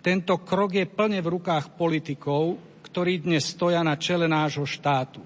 [0.02, 2.58] Tento krok je plne v rukách politikov,
[2.88, 5.22] ktorí dnes stoja na čele nášho štátu.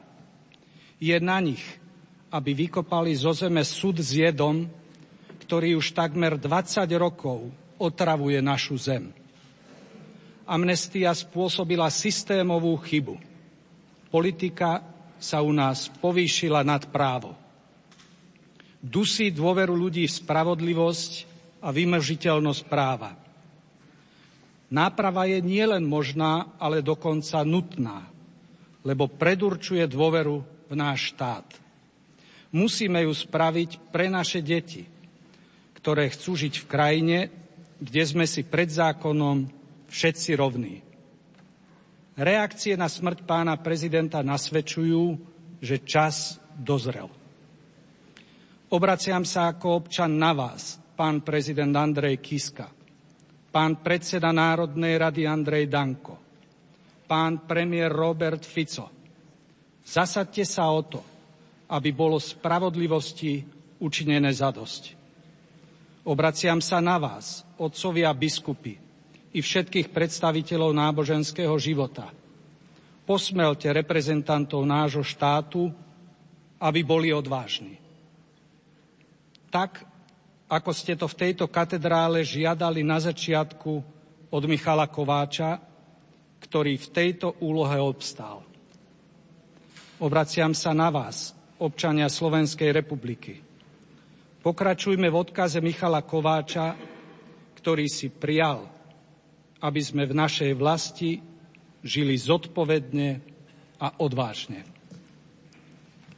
[1.00, 1.64] Je na nich,
[2.36, 4.68] aby vykopali zo zeme súd s jedom,
[5.48, 7.48] ktorý už takmer 20 rokov
[7.80, 9.16] otravuje našu zem.
[10.44, 13.16] Amnestia spôsobila systémovú chybu.
[14.12, 14.84] Politika
[15.16, 17.40] sa u nás povýšila nad právo.
[18.84, 21.12] Dusí dôveru ľudí v spravodlivosť
[21.64, 23.16] a vymržiteľnosť práva.
[24.70, 28.06] Náprava je nielen možná, ale dokonca nutná,
[28.84, 31.65] lebo predurčuje dôveru v náš štát.
[32.56, 34.88] Musíme ju spraviť pre naše deti,
[35.76, 37.18] ktoré chcú žiť v krajine,
[37.84, 39.52] kde sme si pred zákonom
[39.92, 40.80] všetci rovní.
[42.16, 45.20] Reakcie na smrť pána prezidenta nasvedčujú,
[45.60, 47.12] že čas dozrel.
[48.72, 52.72] Obraciam sa ako občan na vás, pán prezident Andrej Kiska
[53.56, 56.20] pán predseda Národnej rady Andrej Danko,
[57.08, 58.92] pán premiér Robert Fico.
[59.80, 61.15] Zasadte sa o to,
[61.70, 63.42] aby bolo spravodlivosti
[63.82, 64.96] učinené zadosť.
[66.06, 68.78] Obraciam sa na vás, otcovia biskupy
[69.36, 72.14] i všetkých predstaviteľov náboženského života.
[73.04, 75.70] Posmelte reprezentantov nášho štátu,
[76.62, 77.78] aby boli odvážni.
[79.52, 79.84] Tak,
[80.48, 83.72] ako ste to v tejto katedrále žiadali na začiatku
[84.32, 85.60] od Michala Kováča,
[86.42, 88.46] ktorý v tejto úlohe obstál.
[90.00, 93.40] Obraciam sa na vás, občania Slovenskej republiky.
[94.42, 96.76] Pokračujme v odkaze Michala Kováča,
[97.58, 98.68] ktorý si prijal,
[99.60, 101.18] aby sme v našej vlasti
[101.82, 103.10] žili zodpovedne
[103.82, 104.62] a odvážne.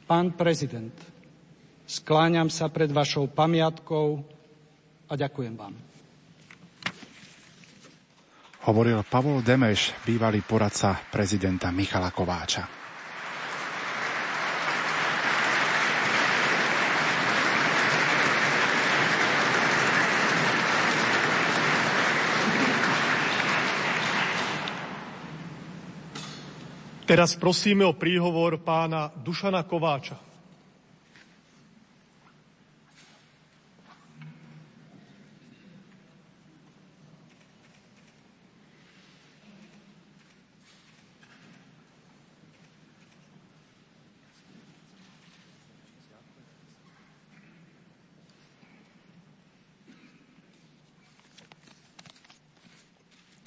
[0.08, 0.96] Pán prezident,
[1.88, 4.20] Skláňam sa pred vašou pamiatkou
[5.08, 5.72] a ďakujem vám.
[8.68, 12.77] Hovoril Pavol Demeš, bývalý poradca prezidenta Michala Kováča.
[27.08, 30.20] Teraz prosíme o príhovor pána Dušana Kováča.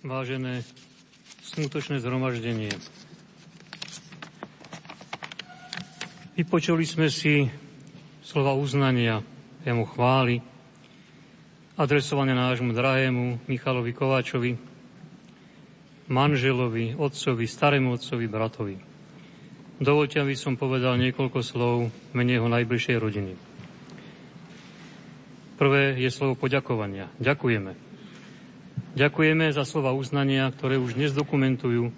[0.01, 0.67] vážené
[1.45, 2.73] smutočné zhromaždenie.
[6.41, 7.53] Vypočuli sme si
[8.25, 9.21] slova uznania,
[9.61, 10.41] jemu chváli,
[11.77, 14.57] adresované nášmu drahému Michalovi Kováčovi,
[16.09, 18.77] manželovi, otcovi, starému otcovi, bratovi.
[19.85, 23.37] Dovolte, aby som povedal niekoľko slov mene jeho najbližšej rodiny.
[25.61, 27.13] Prvé je slovo poďakovania.
[27.21, 27.77] Ďakujeme.
[28.97, 31.93] Ďakujeme za slova uznania, ktoré už dnes dokumentujú,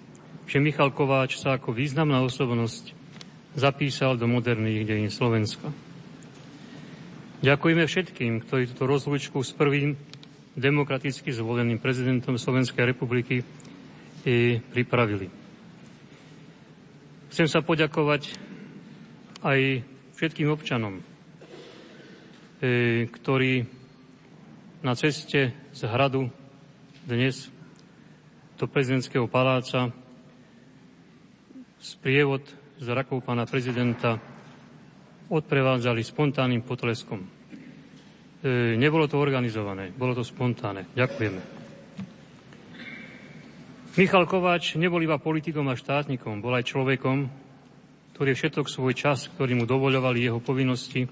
[0.51, 3.02] že Michal Kováč sa ako významná osobnosť
[3.53, 5.69] zapísal do moderných dejín Slovenska.
[7.43, 9.99] Ďakujeme všetkým, ktorí túto rozlučku s prvým
[10.55, 13.43] demokraticky zvoleným prezidentom Slovenskej republiky
[14.23, 15.27] i pripravili.
[17.33, 18.37] Chcem sa poďakovať
[19.43, 19.83] aj
[20.15, 21.03] všetkým občanom, e,
[23.11, 23.65] ktorí
[24.85, 26.31] na ceste z hradu
[27.03, 27.51] dnes
[28.55, 29.91] do prezidentského paláca
[31.83, 34.17] sprievod z rakov pána prezidenta
[35.29, 37.21] odprevádzali spontánnym potleskom.
[37.21, 37.27] E,
[38.77, 40.89] nebolo to organizované, bolo to spontánne.
[40.93, 41.41] Ďakujeme.
[43.93, 47.29] Michal Kováč nebol iba politikom a štátnikom, bol aj človekom,
[48.17, 51.05] ktorý všetok svoj čas, ktorý mu dovoľovali jeho povinnosti,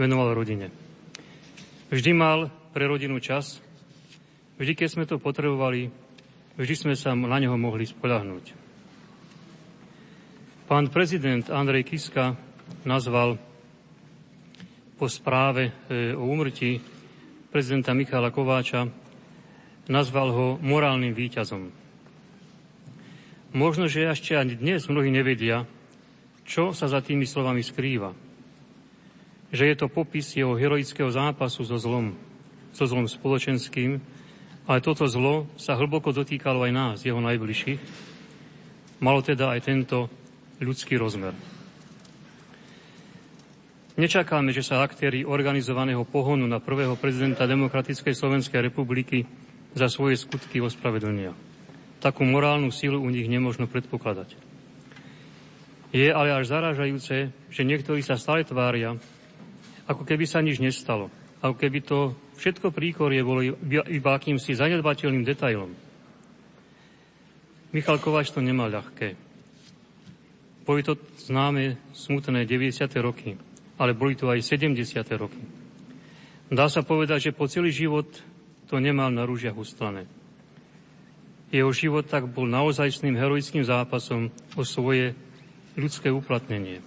[0.00, 0.72] venoval rodine.
[1.92, 3.60] Vždy mal pre rodinu čas,
[4.62, 5.90] Vždy, keď sme to potrebovali,
[6.54, 8.61] vždy sme sa na neho mohli spolahnúť.
[10.62, 12.38] Pán prezident Andrej Kiska
[12.86, 13.34] nazval
[14.94, 16.78] po správe e, o úmrtí
[17.50, 18.86] prezidenta Michala Kováča,
[19.90, 21.66] nazval ho morálnym výťazom.
[23.58, 25.66] Možno, že ešte ani dnes mnohí nevedia,
[26.46, 28.14] čo sa za tými slovami skrýva.
[29.50, 32.14] Že je to popis jeho heroického zápasu so zlom,
[32.70, 33.98] so zlom spoločenským,
[34.70, 37.80] ale toto zlo sa hlboko dotýkalo aj nás, jeho najbližších.
[39.02, 40.21] Malo teda aj tento
[40.62, 41.34] ľudský rozmer.
[43.98, 49.28] Nečakáme, že sa aktéry organizovaného pohonu na prvého prezidenta Demokratickej Slovenskej republiky
[49.76, 51.36] za svoje skutky ospravedlnia.
[52.00, 54.32] Takú morálnu sílu u nich nemožno predpokladať.
[55.92, 58.96] Je ale až zarážajúce, že niektorí sa stále tvária,
[59.84, 61.12] ako keby sa nič nestalo,
[61.44, 63.38] ako keby to Všetko príkorie bolo
[63.70, 65.70] iba akýmsi zanedbateľným detailom.
[67.70, 69.14] Michal Kováč to nemal ľahké.
[70.62, 72.86] Boli to známe smutné 90.
[73.02, 73.34] roky,
[73.78, 74.78] ale boli to aj 70.
[75.18, 75.42] roky.
[76.52, 78.06] Dá sa povedať, že po celý život
[78.70, 80.06] to nemal na rúžiach ustané.
[81.52, 85.12] Jeho život tak bol naozajstným heroickým zápasom o svoje
[85.76, 86.80] ľudské uplatnenie.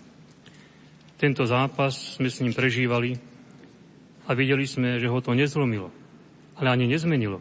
[1.15, 3.17] Tento zápas sme s ním prežívali
[4.25, 5.89] a videli sme, že ho to nezlomilo,
[6.57, 7.39] ale ani nezmenilo.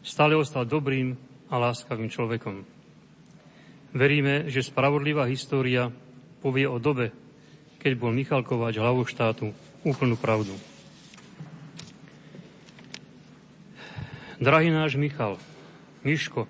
[0.00, 1.18] Stále ostal dobrým
[1.50, 2.79] a láskavým človekom.
[3.90, 5.90] Veríme, že spravodlivá história
[6.38, 7.10] povie o dobe,
[7.82, 9.50] keď bol Michal Kováč hlavou štátu
[9.82, 10.54] úplnú pravdu.
[14.40, 15.36] Drahý náš Michal,
[16.06, 16.48] Miško,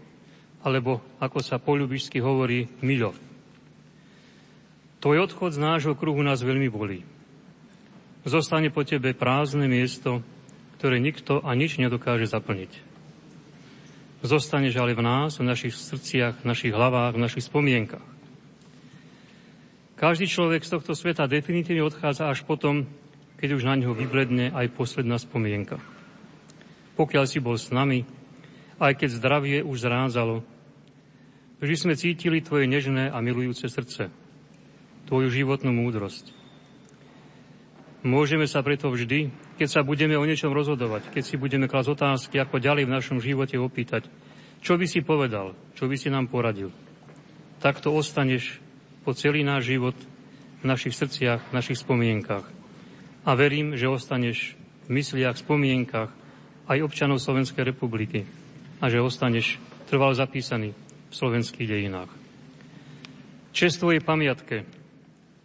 [0.60, 3.16] alebo ako sa po ľubišsky hovorí, Miľo.
[5.00, 7.02] Tvoj odchod z nášho kruhu nás veľmi bolí.
[8.28, 10.20] Zostane po tebe prázdne miesto,
[10.76, 12.89] ktoré nikto a nič nedokáže zaplniť.
[14.20, 18.04] Zostaneš ale v nás, v našich srdciach, v našich hlavách, v našich spomienkach.
[19.96, 22.88] Každý človek z tohto sveta definitívne odchádza až potom,
[23.40, 25.80] keď už na ňo vybledne aj posledná spomienka.
[26.96, 28.04] Pokiaľ si bol s nami,
[28.80, 30.44] aj keď zdravie už zrádzalo,
[31.60, 34.12] vždy sme cítili tvoje nežné a milujúce srdce,
[35.08, 36.39] tvoju životnú múdrosť.
[38.00, 39.28] Môžeme sa preto vždy,
[39.60, 43.18] keď sa budeme o niečom rozhodovať, keď si budeme klásť otázky, ako ďalej v našom
[43.20, 44.08] živote opýtať,
[44.64, 46.72] čo by si povedal, čo by si nám poradil.
[47.60, 48.56] Takto ostaneš
[49.04, 49.96] po celý náš život
[50.60, 52.48] v našich srdciach, v našich spomienkach.
[53.28, 54.56] A verím, že ostaneš
[54.88, 56.08] v mysliach, spomienkach
[56.72, 58.24] aj občanov Slovenskej republiky
[58.80, 59.60] a že ostaneš
[59.92, 62.08] trvalo zapísaný v slovenských dejinách.
[63.52, 64.64] Čest tvojej pamiatke,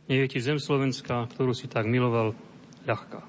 [0.08, 2.38] nech je ti zem Slovenska, ktorú si tak miloval,
[2.86, 3.20] ľahká.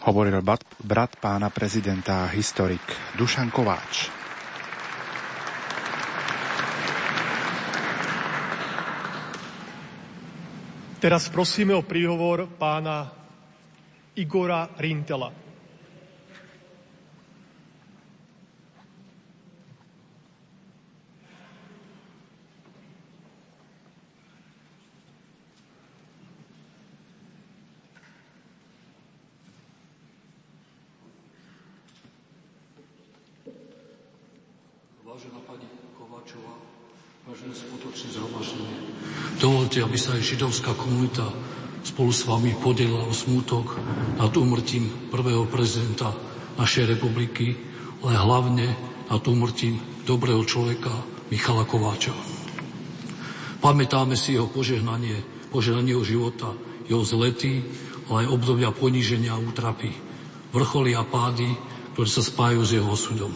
[0.00, 2.82] Hovoril brat, brat pána prezidenta historik
[3.14, 4.10] Dušan Kováč.
[11.00, 13.08] Teraz prosíme o príhovor pána
[14.20, 15.49] Igora Rintela.
[39.90, 41.26] Aby sa aj židovská komunita
[41.82, 43.74] spolu s vami podiela o smútok
[44.22, 46.14] nad úmrtím prvého prezidenta
[46.54, 47.58] našej republiky,
[47.98, 48.70] ale hlavne
[49.10, 50.94] nad úmrtím dobrého človeka
[51.34, 52.14] Michala Kováča.
[53.58, 56.54] Pamätáme si jeho požehnanie, požehnanie jeho života,
[56.86, 57.58] jeho zlety,
[58.06, 59.90] ale aj obdobia poníženia a útrapy,
[60.54, 61.50] vrcholy a pády,
[61.98, 63.34] ktoré sa spájajú s jeho osudom.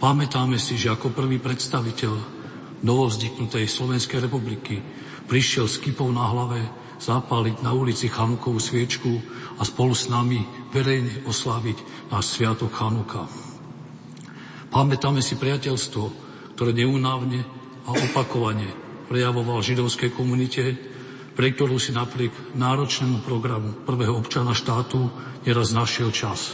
[0.00, 2.40] Pamätáme si, že ako prvý predstaviteľ
[2.80, 4.80] novovzniknutej Slovenskej republiky
[5.28, 6.64] prišiel s kypou na hlave
[6.98, 9.22] zapáliť na ulici Chanukovú sviečku
[9.60, 10.42] a spolu s nami
[10.74, 13.28] verejne osláviť náš sviatok Chanuka.
[14.68, 16.04] Pamätáme si priateľstvo,
[16.58, 17.46] ktoré neunávne
[17.86, 18.68] a opakovane
[19.08, 20.76] prejavoval židovskej komunite,
[21.38, 25.08] pre ktorú si napriek náročnému programu prvého občana štátu
[25.46, 26.52] neraz našiel čas.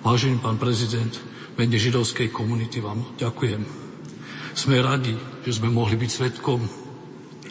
[0.00, 1.12] Vážený pán prezident,
[1.58, 3.60] mene židovskej komunity vám ďakujem.
[4.56, 5.12] Sme radi,
[5.44, 6.79] že sme mohli byť svetkom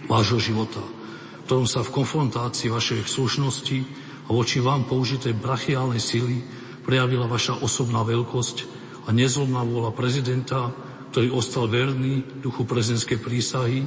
[0.07, 3.79] vášho života, v ktorom sa v konfrontácii vašej slušnosti
[4.25, 6.45] a voči vám použitej brachiálnej sily
[6.85, 8.57] prejavila vaša osobná veľkosť
[9.05, 10.69] a nezlomná vôľa prezidenta,
[11.09, 13.81] ktorý ostal verný duchu prezidentskej prísahy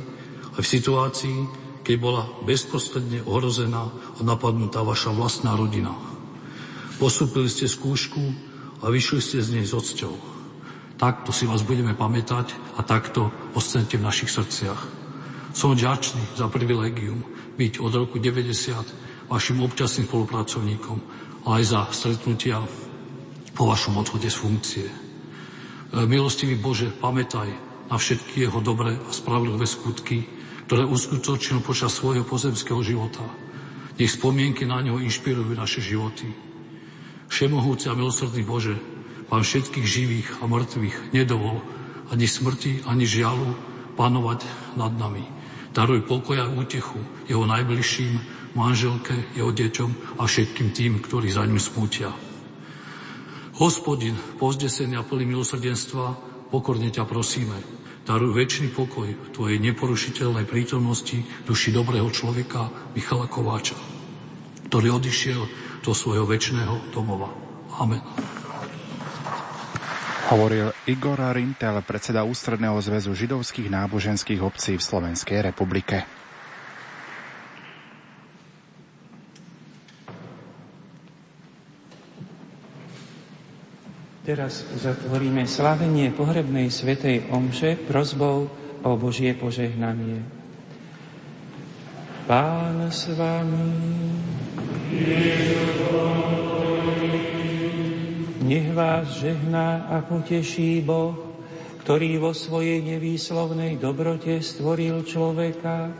[0.59, 1.39] aj v situácii,
[1.87, 5.95] keď bola bezprostredne ohrozená a napadnutá vaša vlastná rodina.
[6.99, 8.23] Postupili ste skúšku
[8.83, 10.15] a vyšli ste z nej s odsťou.
[10.99, 14.92] Takto si vás budeme pamätať a takto ostanete v našich srdciach.
[15.53, 17.21] Som vďačný za privilegium
[17.61, 20.99] byť od roku 90 vašim občasným spolupracovníkom,
[21.45, 22.65] ale aj za stretnutia
[23.53, 24.87] po vašom odchode z funkcie.
[24.89, 24.95] E,
[26.09, 27.53] milostivý Bože, pamätaj
[27.93, 30.25] na všetky jeho dobré a spravodlivé skutky,
[30.69, 33.25] ktoré uskutočnil počas svojho pozemského života.
[34.01, 36.33] Nech spomienky na neho inšpirujú naše životy.
[37.29, 38.77] Všemohúci a milosrdný Bože,
[39.33, 41.65] Pán všetkých živých a mŕtvych nedovol
[42.13, 43.57] ani smrti, ani žialu
[43.97, 44.45] panovať
[44.77, 45.42] nad nami
[45.73, 48.21] Daruj pokoj a útechu jeho najbližším,
[48.53, 52.13] manželke, jeho deťom a všetkým tým, ktorí za ním smútia.
[53.57, 56.17] Hospodin, pozdesený a plný milosrdenstva,
[56.53, 57.57] pokorne ťa prosíme,
[58.05, 63.77] daruj väčší pokoj v Tvojej neporušiteľnej prítomnosti duši dobrého človeka Michala Kováča,
[64.69, 65.41] ktorý odišiel
[65.81, 67.33] do svojho väčšného domova.
[67.81, 68.32] Amen.
[70.31, 76.07] Hovoril Igor Rintel, predseda Ústredného zväzu židovských náboženských obcí v Slovenskej republike.
[84.23, 88.47] Teraz zatvoríme slavenie pohrebnej svetej omše prozbou
[88.87, 90.23] o Božie požehnanie.
[92.31, 93.67] Pán s vami.
[98.43, 101.15] Nech vás žehná a poteší Boh,
[101.87, 105.95] ktorý vo svojej nevýslovnej dobrote stvoril človeka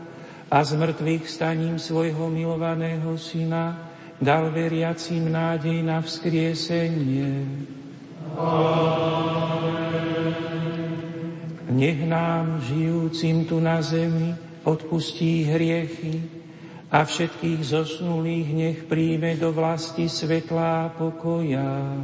[0.51, 3.87] a z mŕtvych staním svojho milovaného syna
[4.19, 7.47] dal veriacim nádej na vzkriesenie.
[11.71, 14.35] Nech nám, žijúcim tu na zemi,
[14.67, 16.43] odpustí hriechy
[16.91, 22.03] a všetkých zosnulých nech príjme do vlasti svetlá pokoja.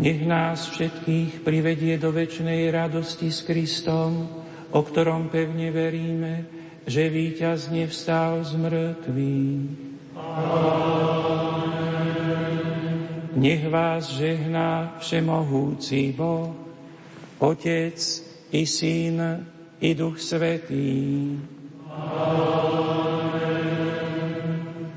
[0.00, 4.26] Nech nás všetkých privedie do väčšnej radosti s Kristom,
[4.72, 6.48] o ktorom pevne veríme,
[6.88, 9.90] že víťazne vstal z mŕtvych.
[13.38, 16.50] Nech vás žehná všemohúci Boh,
[17.38, 18.00] Otec
[18.50, 19.20] i Syn
[19.78, 21.38] i Duch Svetý.
[21.86, 22.99] Amen.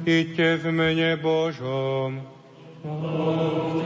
[0.04, 2.20] Iďte v mene Božom.
[2.84, 3.80] Truhlu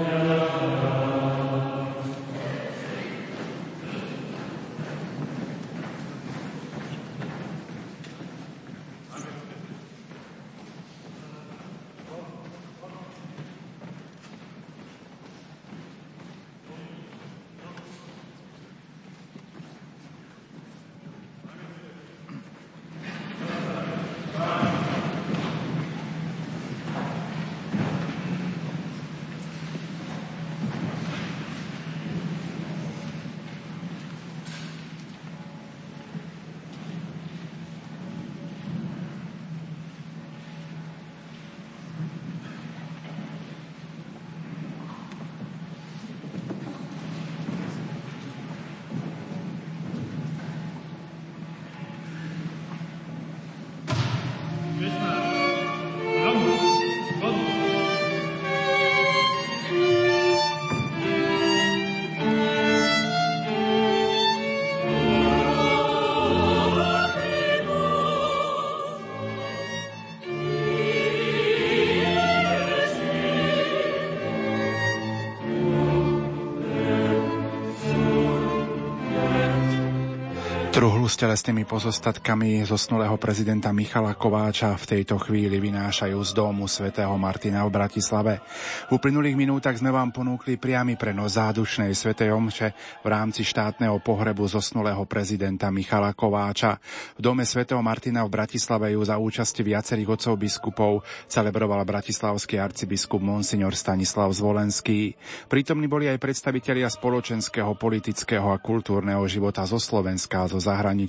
[81.18, 87.66] s telesnými pozostatkami zosnulého prezidenta Michala Kováča v tejto chvíli vynášajú z domu svätého Martina
[87.66, 88.38] v Bratislave.
[88.86, 92.70] V uplynulých minútach sme vám ponúkli priamy prenos zádušnej svätej omše
[93.02, 96.78] v rámci štátneho pohrebu zosnulého prezidenta Michala Kováča.
[97.18, 103.26] V dome svätého Martina v Bratislave ju za účasti viacerých otcov biskupov celebroval bratislavský arcibiskup
[103.26, 105.18] Monsignor Stanislav Zvolenský.
[105.50, 111.07] Prítomní boli aj predstavitelia spoločenského, politického a kultúrneho života zo Slovenska a zo zahraničia.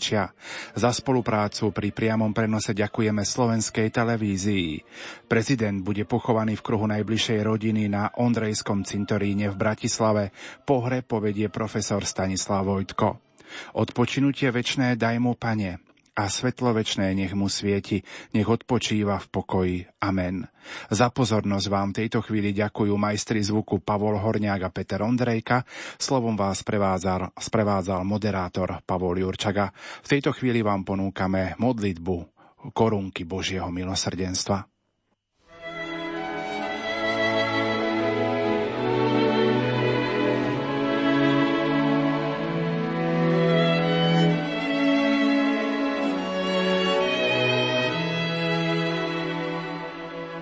[0.79, 4.81] Za spoluprácu pri priamom prenose ďakujeme slovenskej televízii.
[5.27, 10.31] Prezident bude pochovaný v kruhu najbližšej rodiny na Ondrejskom cintoríne v Bratislave.
[10.63, 13.19] Pohre povedie profesor Stanislav Vojtko.
[13.81, 15.88] Odpočinutie večné daj mu, pane,
[16.19, 18.03] a svetlo večné nech mu svieti,
[18.35, 19.79] nech odpočíva v pokoji.
[20.03, 20.43] Amen.
[20.91, 25.63] Za pozornosť vám tejto chvíli ďakujú majstri zvuku Pavol Horniak a Peter Ondrejka.
[25.95, 29.71] Slovom vás prevádzal, sprevádzal moderátor Pavol Jurčaga.
[30.03, 32.17] V tejto chvíli vám ponúkame modlitbu
[32.75, 34.78] korunky Božieho milosrdenstva.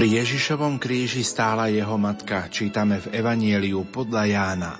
[0.00, 4.72] Pri Ježišovom kríži stála jeho matka, čítame v Evanieliu podľa Jána.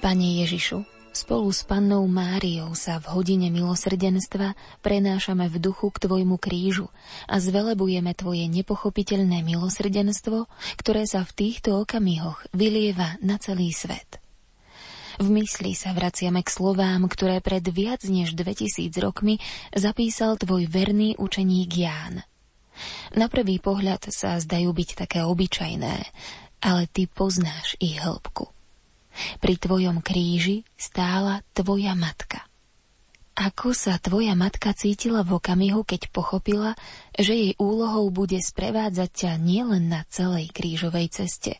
[0.00, 6.40] Pane Ježišu, spolu s pannou Máriou sa v hodine milosrdenstva prenášame v duchu k Tvojmu
[6.40, 6.88] krížu
[7.28, 10.48] a zvelebujeme Tvoje nepochopiteľné milosrdenstvo,
[10.80, 14.16] ktoré sa v týchto okamihoch vylieva na celý svet.
[15.20, 19.36] V mysli sa vraciame k slovám, ktoré pred viac než 2000 rokmi
[19.76, 22.16] zapísal tvoj verný učeník Ján–
[23.16, 25.96] na prvý pohľad sa zdajú byť také obyčajné,
[26.62, 28.50] ale ty poznáš ich hĺbku.
[29.42, 32.46] Pri tvojom kríži stála tvoja matka.
[33.38, 36.74] Ako sa tvoja matka cítila v okamihu, keď pochopila,
[37.14, 41.54] že jej úlohou bude sprevádzať ťa nielen na celej krížovej ceste,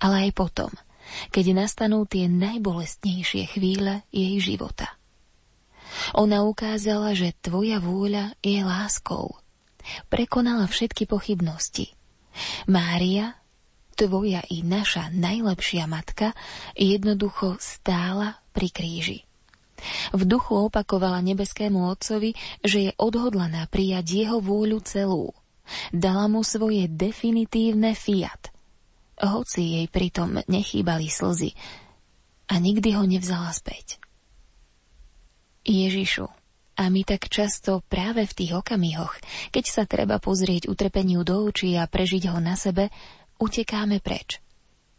[0.00, 0.72] ale aj potom,
[1.28, 4.88] keď nastanú tie najbolestnejšie chvíle jej života.
[6.16, 9.36] Ona ukázala, že tvoja vôľa je láskou
[10.08, 11.92] Prekonala všetky pochybnosti.
[12.66, 13.36] Mária,
[13.94, 16.32] tvoja i naša najlepšia matka,
[16.74, 19.18] jednoducho stála pri kríži.
[20.14, 25.34] V duchu opakovala nebeskému otcovi, že je odhodlaná prijať jeho vôľu celú.
[25.90, 28.50] Dala mu svoje definitívne fiat.
[29.18, 31.54] Hoci jej pritom nechýbali slzy
[32.50, 34.02] a nikdy ho nevzala späť.
[35.62, 36.26] Ježišu,
[36.76, 39.12] a my tak často práve v tých okamihoch,
[39.52, 42.88] keď sa treba pozrieť utrpeniu do očí a prežiť ho na sebe,
[43.36, 44.40] utekáme preč.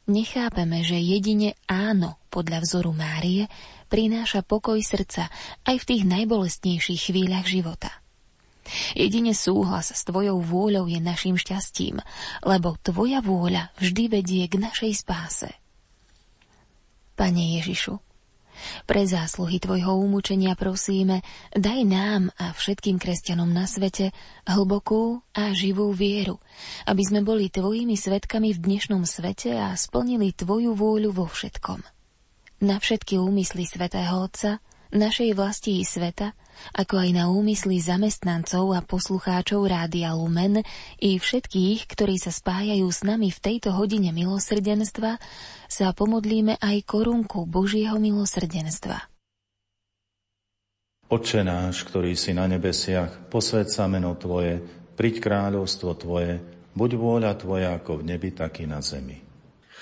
[0.04, 3.48] Nechápeme, že jedine áno podľa vzoru Márie
[3.88, 5.32] prináša pokoj srdca
[5.64, 8.04] aj v tých najbolestnejších chvíľach života.
[8.96, 12.00] Jedine súhlas s tvojou vôľou je našim šťastím,
[12.44, 15.52] lebo tvoja vôľa vždy vedie k našej spáse.
[17.16, 18.00] Pane Ježišu,
[18.86, 21.24] pre zásluhy Tvojho umúčenia prosíme,
[21.54, 24.12] daj nám a všetkým kresťanom na svete
[24.46, 26.42] hlbokú a živú vieru,
[26.86, 31.82] aby sme boli Tvojimi svetkami v dnešnom svete a splnili Tvoju vôľu vo všetkom.
[32.64, 34.64] Na všetky úmysly Svetého Otca,
[34.94, 36.32] našej vlasti i sveta,
[36.74, 40.64] ako aj na úmysly zamestnancov a poslucháčov Rádia Lumen
[41.02, 45.22] i všetkých, ktorí sa spájajú s nami v tejto hodine milosrdenstva,
[45.68, 49.10] sa pomodlíme aj korunku Božieho milosrdenstva.
[51.14, 54.64] Oče náš, ktorý si na nebesiach, posved sa meno Tvoje,
[54.98, 56.42] priď kráľovstvo Tvoje,
[56.74, 59.22] buď vôľa Tvoja ako v nebi, tak i na zemi.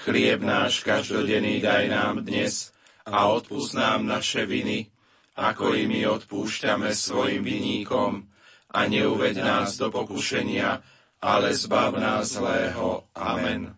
[0.04, 2.74] Chlieb náš každodenný daj nám dnes
[3.06, 4.90] a odpúsť nám naše viny,
[5.36, 8.28] ako i my odpúšťame svojim viníkom
[8.72, 10.80] a neuveď nás do pokušenia,
[11.22, 13.08] ale zbav nás zlého.
[13.16, 13.76] Amen.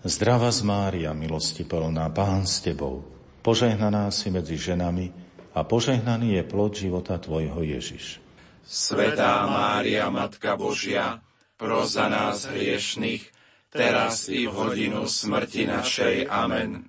[0.00, 3.04] Zdrava z Mária, milosti plná, Pán s Tebou,
[3.44, 5.12] požehnaná si medzi ženami
[5.52, 8.22] a požehnaný je plod života Tvojho Ježiš.
[8.64, 11.20] Svetá Mária, Matka Božia,
[11.60, 13.28] pros za nás hriešných,
[13.68, 16.32] teraz i v hodinu smrti našej.
[16.32, 16.88] Amen.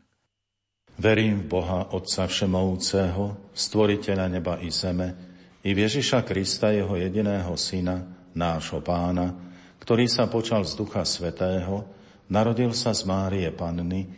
[1.01, 5.17] Verím v Boha Otca Všemovúceho, Stvoriteľa neba i zeme,
[5.65, 8.05] i v Ježiša Krista, Jeho jediného Syna,
[8.37, 9.33] nášho Pána,
[9.81, 11.89] ktorý sa počal z Ducha Svetého,
[12.29, 14.13] narodil sa z Márie Panny,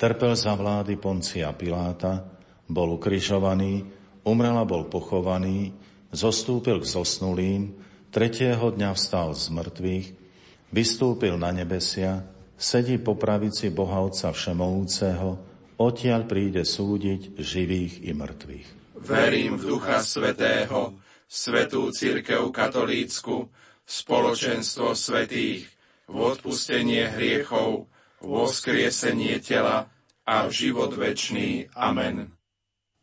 [0.00, 2.24] trpel za vlády Poncia Piláta,
[2.64, 3.84] bol ukrižovaný,
[4.24, 5.76] umrel a bol pochovaný,
[6.16, 7.76] zostúpil k zosnulým,
[8.08, 10.06] tretieho dňa vstal z mŕtvych,
[10.72, 12.24] vystúpil na nebesia,
[12.56, 15.51] sedí po pravici Boha Otca Všemovúceho,
[15.82, 18.68] odtiaľ príde súdiť živých i mŕtvych.
[19.02, 20.94] Verím v Ducha Svetého,
[21.26, 23.50] Svetú Církev Katolícku,
[23.82, 25.66] spoločenstvo svetých,
[26.06, 27.88] v odpustenie hriechov,
[28.20, 29.88] v voskriesenie tela
[30.28, 31.72] a v život večný.
[31.74, 32.30] Amen.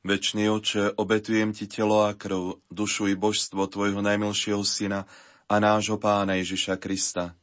[0.05, 5.03] Večný oče, obetujem ti telo a krv, dušu i božstvo tvojho najmilšieho syna
[5.49, 7.35] a nášho pána Ježiša Krista.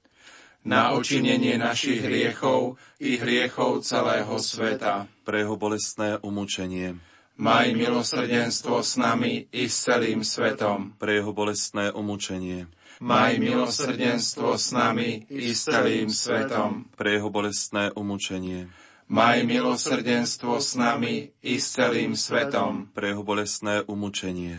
[0.66, 5.06] Na očinenie našich hriechov i hriechov celého sveta.
[5.22, 6.98] Pre jeho bolestné umúčenie.
[7.38, 10.98] Maj milosrdenstvo s nami i s celým svetom.
[10.98, 12.66] Pre jeho bolestné umúčenie.
[12.98, 16.90] Maj milosrdenstvo s nami i s celým svetom.
[16.98, 18.66] Pre jeho bolestné umúčenie
[19.06, 22.90] Maj milosrdenstvo s nami i s celým svetom.
[22.90, 24.58] Pre jeho bolestné umúčenie.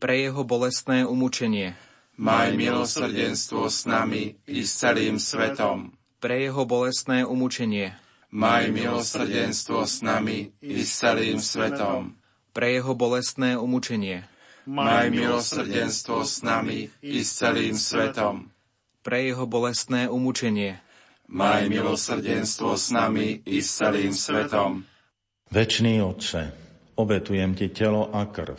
[0.00, 1.76] Pre jeho bolestné umúčenie.
[2.16, 5.92] Maj milosrdenstvo s nami i s celým svetom.
[6.18, 7.94] Pre jeho bolestné umúčenie.
[8.32, 12.16] Maj milosrdenstvo s nami i s celým svetom.
[12.56, 14.24] Pre jeho bolestné umúčenie.
[14.64, 18.48] Maj milosrdenstvo s nami i s celým svetom.
[19.04, 20.80] Pre jeho bolestné umúčenie
[21.30, 24.82] maj milosrdenstvo s nami i s celým svetom.
[25.50, 26.50] Večný Otče,
[26.98, 28.58] obetujem Ti telo a krv,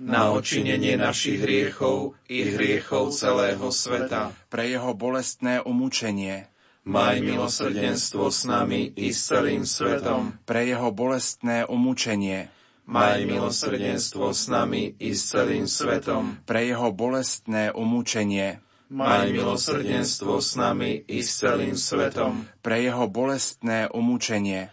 [0.00, 4.32] Na očinenie našich hriechov i hriechov celého sveta.
[4.48, 6.50] Pre jeho bolestné umúčenie
[6.80, 10.40] Maj milosrdenstvo s nami i s celým svetom.
[10.48, 12.48] Pre jeho bolestné umúčenie.
[12.88, 16.40] Maj milosrdenstvo s nami i s celým svetom.
[16.48, 18.64] Pre jeho bolestné umúčenie.
[18.88, 22.48] Maj milosrdenstvo s nami i s celým svetom.
[22.64, 24.72] Pre jeho bolestné umúčenie.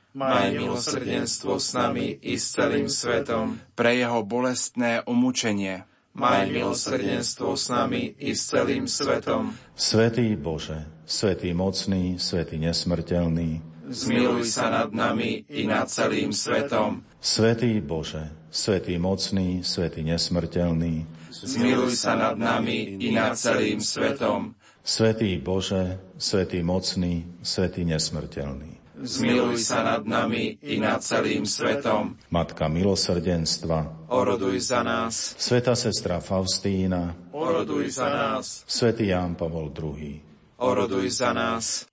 [0.11, 3.55] Maj milosrdenstvo s nami i s celým svetom.
[3.79, 9.55] Pre jeho bolestné umúčenie Maj milosrdenstvo s nami i s celým svetom.
[9.71, 17.07] Svetý Bože, Svetý mocný, Svetý nesmrteľný, zmiluj sa nad nami i nad celým svetom.
[17.23, 24.59] Svetý Bože, Svetý mocný, Svetý nesmrteľný, zmiluj sa nad nami i nad celým svetom.
[24.83, 28.70] Svetý Bože, Svetý mocný, Svetý nesmrteľný
[29.03, 32.15] zmiluj sa nad nami i nad celým svetom.
[32.31, 35.35] Matka milosrdenstva, oroduj za nás.
[35.35, 38.63] Sveta sestra Faustína, oroduj za nás.
[38.69, 40.21] Svetý Ján Pavol II,
[40.61, 41.90] oroduj za nás.